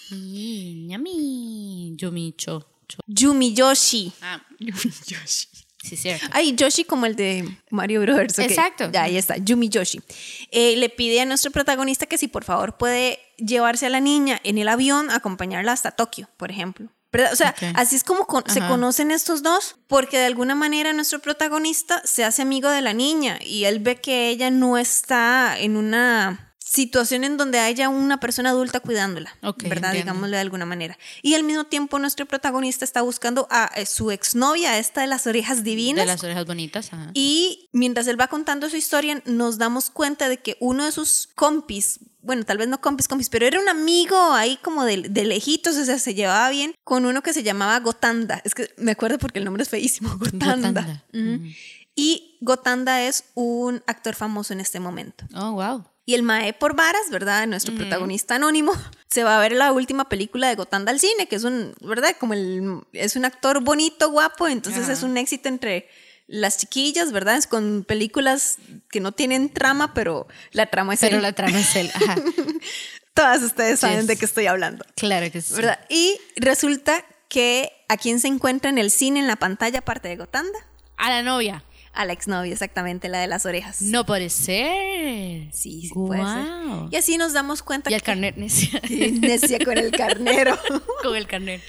[0.09, 1.95] Yummy.
[1.97, 2.65] Yumi cho.
[2.87, 2.99] cho.
[3.07, 4.13] Yumi Yoshi.
[4.21, 5.47] Ah, Yumi Yoshi.
[5.89, 6.25] Sí, cierto.
[6.31, 8.39] Ay, Yoshi como el de Mario Brothers.
[8.39, 8.89] Exacto.
[8.91, 10.01] Ya, ahí está, Yumi Yoshi.
[10.51, 14.39] Eh, le pide a nuestro protagonista que si por favor puede llevarse a la niña
[14.43, 16.89] en el avión, acompañarla hasta Tokio, por ejemplo.
[17.31, 21.19] O sea, así es como con- se conocen estos dos, porque de alguna manera nuestro
[21.19, 25.77] protagonista se hace amigo de la niña y él ve que ella no está en
[25.77, 29.91] una situación en donde haya una persona adulta cuidándola, Ok, ¿verdad?
[29.91, 30.11] entiendo.
[30.11, 30.97] Digámosle de alguna manera.
[31.21, 35.27] Y al mismo tiempo nuestro protagonista está buscando a eh, su exnovia, esta de las
[35.27, 36.05] orejas divinas.
[36.05, 36.91] De las orejas bonitas.
[36.93, 37.11] Ajá.
[37.13, 41.29] Y mientras él va contando su historia, nos damos cuenta de que uno de sus
[41.35, 45.23] compis, bueno, tal vez no compis, compis, pero era un amigo ahí como de, de
[45.23, 48.41] lejitos, o sea, se llevaba bien con uno que se llamaba Gotanda.
[48.43, 50.55] Es que me acuerdo porque el nombre es feísimo, Gotanda.
[50.55, 51.05] Gotanda.
[51.95, 55.25] Y Gotanda es un actor famoso en este momento.
[55.33, 55.83] Oh, wow.
[56.07, 57.45] Y el Mae por varas, ¿verdad?
[57.47, 58.71] Nuestro protagonista anónimo
[59.09, 62.15] se va a ver la última película de Gotanda al cine, que es un, ¿verdad?
[62.17, 64.93] Como el, es un actor bonito, guapo, entonces Ajá.
[64.93, 65.89] es un éxito entre
[66.27, 67.35] las chiquillas, ¿verdad?
[67.35, 68.57] Es con películas
[68.89, 71.21] que no tienen trama, pero la trama es Pero él.
[71.23, 71.91] la trama es él.
[71.93, 72.15] Ajá.
[73.13, 74.07] Todas ustedes saben Yes.
[74.07, 75.53] de qué estoy hablando, Claro que sí.
[75.55, 75.79] ¿verdad?
[75.89, 80.15] Y resulta que a quién se encuentra en el cine, en la pantalla, aparte de
[80.15, 80.57] Gotanda,
[80.97, 81.63] A la novia.
[81.97, 83.81] A la exnovia, exactamente, la de las orejas.
[83.81, 85.51] No puede ser.
[85.53, 86.45] Sí, sí puede ser.
[86.91, 88.79] Y así nos damos cuenta Y el que- carnet necia.
[88.89, 90.57] Necia con el carnero.
[91.03, 91.61] Con el carnet.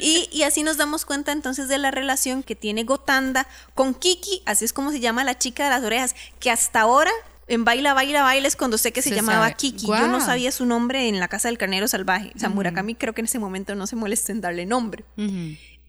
[0.00, 4.42] Y, y así nos damos cuenta entonces de la relación que tiene Gotanda con Kiki,
[4.46, 7.10] así es como se llama la chica de las orejas, que hasta ahora
[7.48, 9.54] en Baila, Baila, Baila es cuando sé que se, Se llamaba sabe.
[9.56, 9.86] Kiki.
[9.86, 12.32] Yo no sabía su nombre en la casa del carnero salvaje.
[12.34, 15.04] O sea, Murakami creo que en ese momento no se molesta en darle nombre.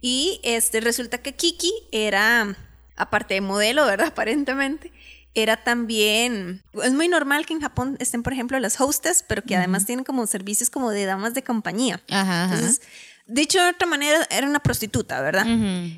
[0.01, 2.55] Y este, resulta que Kiki era,
[2.97, 4.07] aparte de modelo, ¿verdad?
[4.13, 4.91] Aparentemente,
[5.33, 9.55] era también, es muy normal que en Japón estén, por ejemplo, las hostess, pero que
[9.55, 12.01] además tienen como servicios como de damas de compañía.
[12.09, 12.55] Ajá, ajá.
[12.55, 12.81] Entonces,
[13.27, 15.45] dicho de otra manera, era una prostituta, ¿verdad?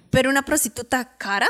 [0.09, 1.47] Pero una prostituta cara.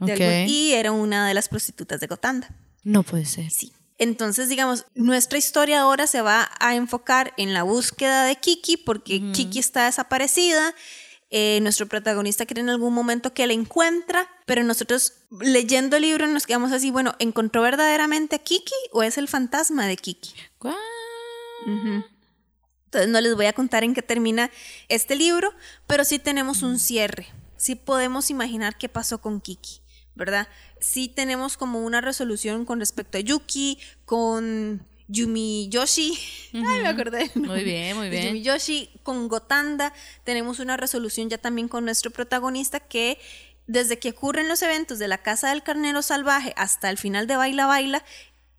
[0.00, 0.20] de Ok.
[0.22, 2.48] algún- y era una de las prostitutas de Gotanda.
[2.84, 3.50] No puede ser.
[3.50, 3.70] Sí.
[3.98, 9.20] Entonces, digamos, nuestra historia ahora se va a enfocar en la búsqueda de Kiki porque
[9.32, 10.74] Kiki está desaparecida.
[11.32, 16.26] Eh, nuestro protagonista cree en algún momento que la encuentra, pero nosotros leyendo el libro
[16.26, 20.34] nos quedamos así, bueno, ¿encontró verdaderamente a Kiki o es el fantasma de Kiki?
[22.86, 24.50] Entonces no les voy a contar en qué termina
[24.88, 25.54] este libro,
[25.86, 27.28] pero sí tenemos un cierre.
[27.56, 29.82] Sí podemos imaginar qué pasó con Kiki,
[30.16, 30.48] ¿verdad?
[30.80, 36.16] Sí tenemos como una resolución con respecto a Yuki, con Yumi Yoshi.
[36.54, 37.30] Ay, me acordé.
[37.34, 38.26] Muy bien, muy De bien.
[38.28, 39.92] Yumi Yoshi, con Gotanda.
[40.24, 43.18] Tenemos una resolución ya también con nuestro protagonista que
[43.66, 47.36] desde que ocurren los eventos de la Casa del Carnero Salvaje hasta el final de
[47.36, 48.04] Baila Baila,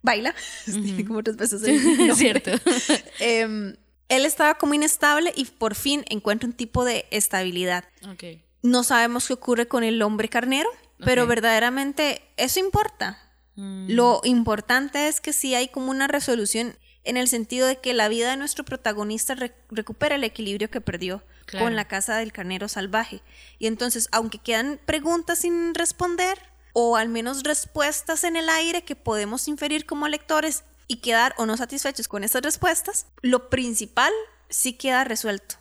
[0.02, 0.34] Baila,
[0.66, 2.16] tiene como tres veces nombre.
[2.16, 2.52] Cierto.
[3.20, 3.76] Em,
[4.10, 7.86] él estaba como inestable y por fin encuentra un tipo de estabilidad.
[8.10, 8.24] Ok.
[8.62, 10.70] No sabemos qué ocurre con el hombre carnero,
[11.04, 11.30] pero Ok.
[11.30, 13.18] verdaderamente eso importa.
[13.56, 13.88] Mm.
[13.90, 18.08] Lo importante es que sí hay como una resolución en el sentido de que la
[18.10, 21.66] vida de nuestro protagonista re- recupera el equilibrio que perdió Claro.
[21.66, 23.22] con la casa del carnero salvaje.
[23.60, 26.38] Y entonces, aunque quedan preguntas sin responder,
[26.74, 31.46] o al menos respuestas en el aire que podemos inferir como lectores y quedar o
[31.46, 34.14] no satisfechos con esas respuestas, lo principal
[34.50, 35.56] sí queda resuelto.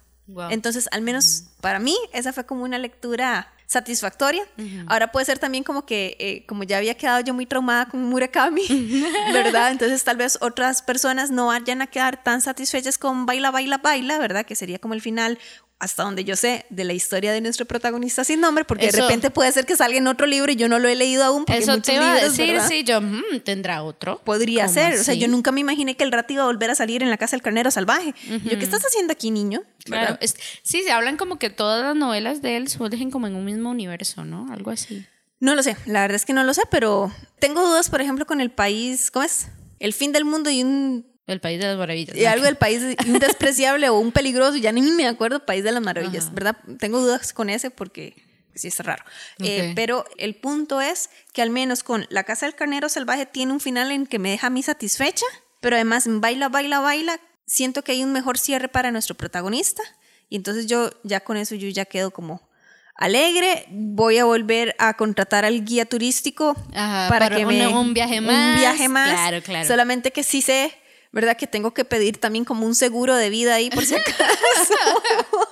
[0.51, 4.43] Entonces, al menos para mí, esa fue como una lectura satisfactoria.
[4.89, 8.03] Ahora puede ser también como que, eh, como ya había quedado yo muy traumada con
[8.03, 8.66] Murakami,
[9.33, 9.71] ¿verdad?
[9.71, 14.18] Entonces tal vez otras personas no vayan a quedar tan satisfechas con Baila, Baila, Baila,
[14.18, 14.45] ¿verdad?
[14.45, 15.39] Que sería como el final
[15.81, 19.03] hasta donde yo sé, de la historia de nuestro protagonista sin nombre, porque Eso- de
[19.03, 21.47] repente puede ser que salga en otro libro y yo no lo he leído aún.
[21.47, 22.68] Porque Eso te iba a decir, ¿verdad?
[22.68, 24.20] sí, yo, mm, ¿tendrá otro?
[24.22, 24.95] Podría ¿Cómo ser.
[25.01, 27.11] O sea, yo nunca me imaginé que el rato iba a volver a salir en
[27.11, 28.14] la casa del carnero salvaje.
[28.45, 29.62] Yo, ¿qué estás haciendo aquí, niño?
[29.85, 30.18] Claro,
[30.62, 33.70] sí, se hablan como que todas las novelas de él surgen como en un mismo
[33.70, 34.53] universo, ¿no?
[34.53, 35.05] Algo así.
[35.41, 38.26] No lo sé, la verdad es que no lo sé, pero tengo dudas, por ejemplo,
[38.26, 39.49] con el país, ¿cómo es?
[39.78, 42.16] El fin del mundo y un El País de las Maravillas.
[42.16, 45.83] y algo del país indespreciable o un peligroso, ya ni me acuerdo, País de las
[45.83, 46.57] Maravillas, ¿verdad?
[46.78, 48.14] Tengo dudas con ese porque
[48.55, 49.05] sí es raro.
[49.39, 53.53] Eh, pero el punto es que al menos con La Casa del Carnero Salvaje tiene
[53.53, 55.24] un final en que me deja a mí satisfecha,
[55.61, 59.83] pero además en baila, baila, baila, siento que hay un mejor cierre para nuestro protagonista
[60.28, 62.49] y entonces yo ya con eso yo ya quedo como
[62.95, 67.66] alegre, voy a volver a contratar al guía turístico Ajá, para, para que un- me
[67.66, 68.55] un viaje más.
[68.55, 69.66] un viaje más, Claro, claro.
[69.66, 70.72] solamente que sí sé
[71.13, 71.37] ¿verdad?
[71.37, 74.17] Que tengo que pedir también como un seguro de vida ahí por si acaso.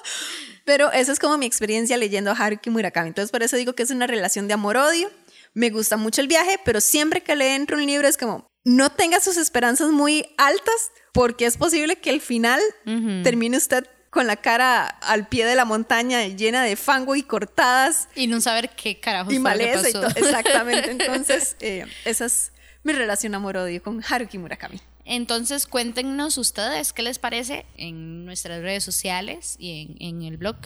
[0.65, 3.09] Pero esa es como mi experiencia leyendo a Haruki Murakami.
[3.09, 5.11] Entonces por eso digo que es una relación de amor-odio.
[5.55, 8.93] Me gusta mucho el viaje, pero siempre que le entro un libro es como, no
[8.93, 12.61] tenga sus esperanzas muy altas porque es posible que al final
[13.25, 18.09] termine usted con la cara al pie de la montaña llena de fango y cortadas
[18.15, 20.09] Y no saber qué carajos y maleza y todo.
[20.17, 20.91] Exactamente.
[20.91, 22.53] Entonces, eh, esa es
[22.83, 24.81] mi relación amor-odio con Haruki Murakami.
[25.11, 30.57] Entonces, cuéntenos ustedes qué les parece en nuestras redes sociales y en, en el blog.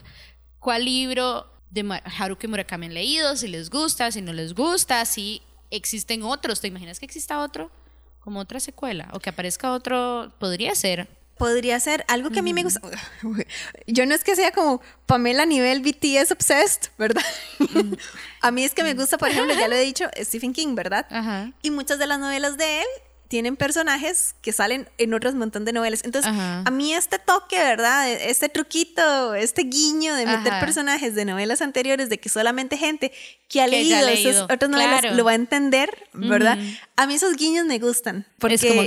[0.58, 3.36] ¿Cuál libro de Haruki Murakami han leído?
[3.36, 6.60] Si les gusta, si no les gusta, si existen otros.
[6.60, 7.70] ¿Te imaginas que exista otro?
[8.18, 9.08] Como otra secuela.
[9.12, 10.34] O que aparezca otro.
[10.40, 11.08] Podría ser.
[11.38, 12.80] Podría ser algo que a mí me gusta.
[13.86, 17.22] Yo no es que sea como Pamela nivel BTS obsessed, ¿verdad?
[18.40, 21.06] a mí es que me gusta, por ejemplo, ya lo he dicho, Stephen King, ¿verdad?
[21.10, 21.52] Ajá.
[21.62, 22.86] Y muchas de las novelas de él
[23.32, 26.02] tienen personajes que salen en otros montón de novelas.
[26.04, 26.64] Entonces, Ajá.
[26.66, 28.12] a mí este toque, ¿verdad?
[28.12, 30.60] Este truquito, este guiño de meter Ajá.
[30.60, 33.10] personajes de novelas anteriores, de que solamente gente
[33.48, 35.16] que ha Que leído, esas otras novelas claro.
[35.16, 36.58] lo va a entender, ¿verdad?
[36.96, 38.26] A mí esos guiños me gustan.
[38.38, 38.82] Porque es como.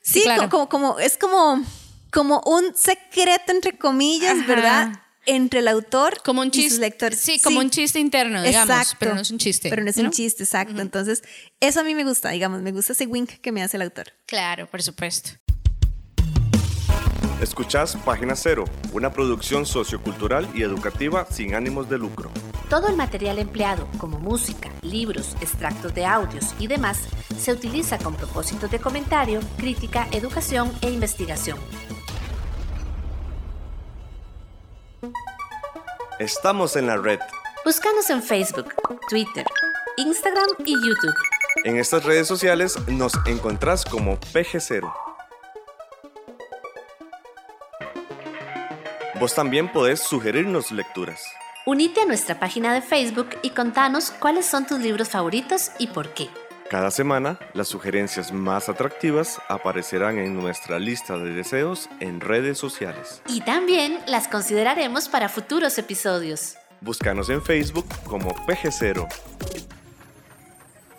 [0.00, 0.48] Sí, claro.
[0.48, 1.62] como, como, es como,
[2.10, 4.46] como un secreto, entre comillas, Ajá.
[4.46, 5.02] ¿verdad?
[5.26, 7.18] Entre el autor Como un y sus lectores.
[7.18, 8.70] Sí, como un chiste interno, digamos.
[8.70, 8.96] Exacto.
[9.00, 9.70] Pero no es un chiste.
[9.70, 10.04] Pero no es ¿no?
[10.04, 10.80] un chiste, exacto.
[10.80, 11.22] Entonces,
[11.60, 14.12] eso a mí me gusta, digamos, me gusta ese wink que me hace el autor.
[14.26, 15.30] Claro, por supuesto.
[17.40, 22.30] Escuchás Página Cero, una producción sociocultural y educativa sin ánimos de lucro.
[22.70, 27.00] Todo el material empleado, como música, libros, extractos de audios y demás,
[27.38, 31.58] se utiliza con propósitos de comentario, crítica, educación e investigación.
[36.18, 37.20] Estamos en la red.
[37.64, 38.74] Búscanos en Facebook,
[39.08, 39.44] Twitter,
[39.96, 41.14] Instagram y YouTube.
[41.64, 44.92] En estas redes sociales nos encontrás como PG0.
[49.18, 51.22] Vos también podés sugerirnos lecturas.
[51.66, 56.10] Unite a nuestra página de Facebook y contanos cuáles son tus libros favoritos y por
[56.14, 56.28] qué.
[56.70, 63.22] Cada semana, las sugerencias más atractivas aparecerán en nuestra lista de deseos en redes sociales.
[63.28, 66.56] Y también las consideraremos para futuros episodios.
[66.80, 69.06] Búscanos en Facebook como PG0.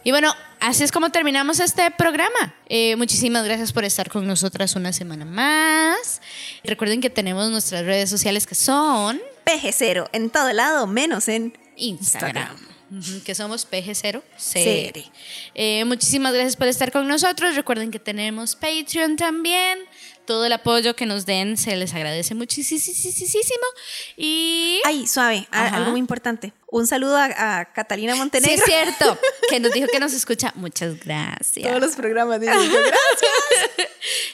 [0.06, 2.56] Y bueno, así es como terminamos este programa.
[2.68, 6.22] Eh, muchísimas gracias por estar con nosotras una semana más.
[6.64, 12.77] Recuerden que tenemos nuestras redes sociales que son PG0 en todo lado, menos en Instagram.
[13.26, 15.00] Que somos PG0 CR.
[15.56, 17.56] Eh, muchísimas gracias por estar con nosotros.
[17.56, 19.80] Recuerden que tenemos Patreon también.
[20.26, 23.64] Todo el apoyo que nos den se les agradece muchísimo.
[24.18, 25.78] Y Ay, suave, Ajá.
[25.78, 26.52] algo muy importante.
[26.70, 28.56] Un saludo a, a Catalina sí Montenegro.
[28.56, 29.18] es cierto
[29.50, 30.52] que nos dijo que nos escucha.
[30.56, 31.66] Muchas gracias.
[31.68, 32.40] Todos los programas.
[32.42, 32.68] gracias.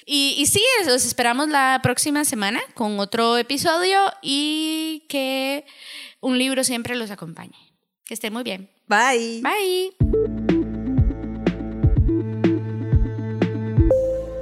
[0.06, 5.66] Y, y sí, los esperamos la próxima semana con otro episodio y que
[6.20, 7.56] un libro siempre los acompañe.
[8.06, 8.70] Que estén muy bien.
[8.88, 9.42] Bye.
[9.42, 9.96] Bye.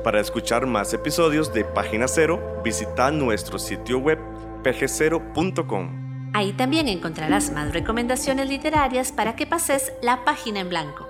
[0.03, 4.17] Para escuchar más episodios de Página Cero, visita nuestro sitio web
[4.63, 6.31] pg0.com.
[6.33, 11.07] Ahí también encontrarás más recomendaciones literarias para que pases la página en blanco.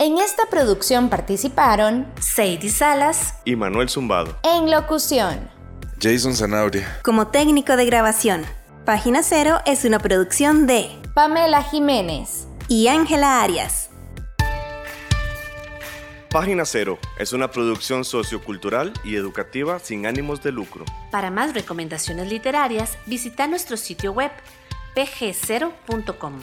[0.00, 4.36] En esta producción participaron Sadie Salas, Y Manuel Zumbado.
[4.44, 5.50] en locución
[6.00, 7.00] Jason Zanabria.
[7.02, 8.44] Como técnico de grabación,
[8.84, 12.46] Página Cero es una producción de Pamela Jiménez.
[12.68, 13.90] y Ángela Arias.
[16.30, 20.84] Página Cero es una producción sociocultural y educativa sin ánimos de lucro.
[21.10, 24.30] Para más recomendaciones literarias, visita nuestro sitio web
[24.94, 26.42] pg0.com.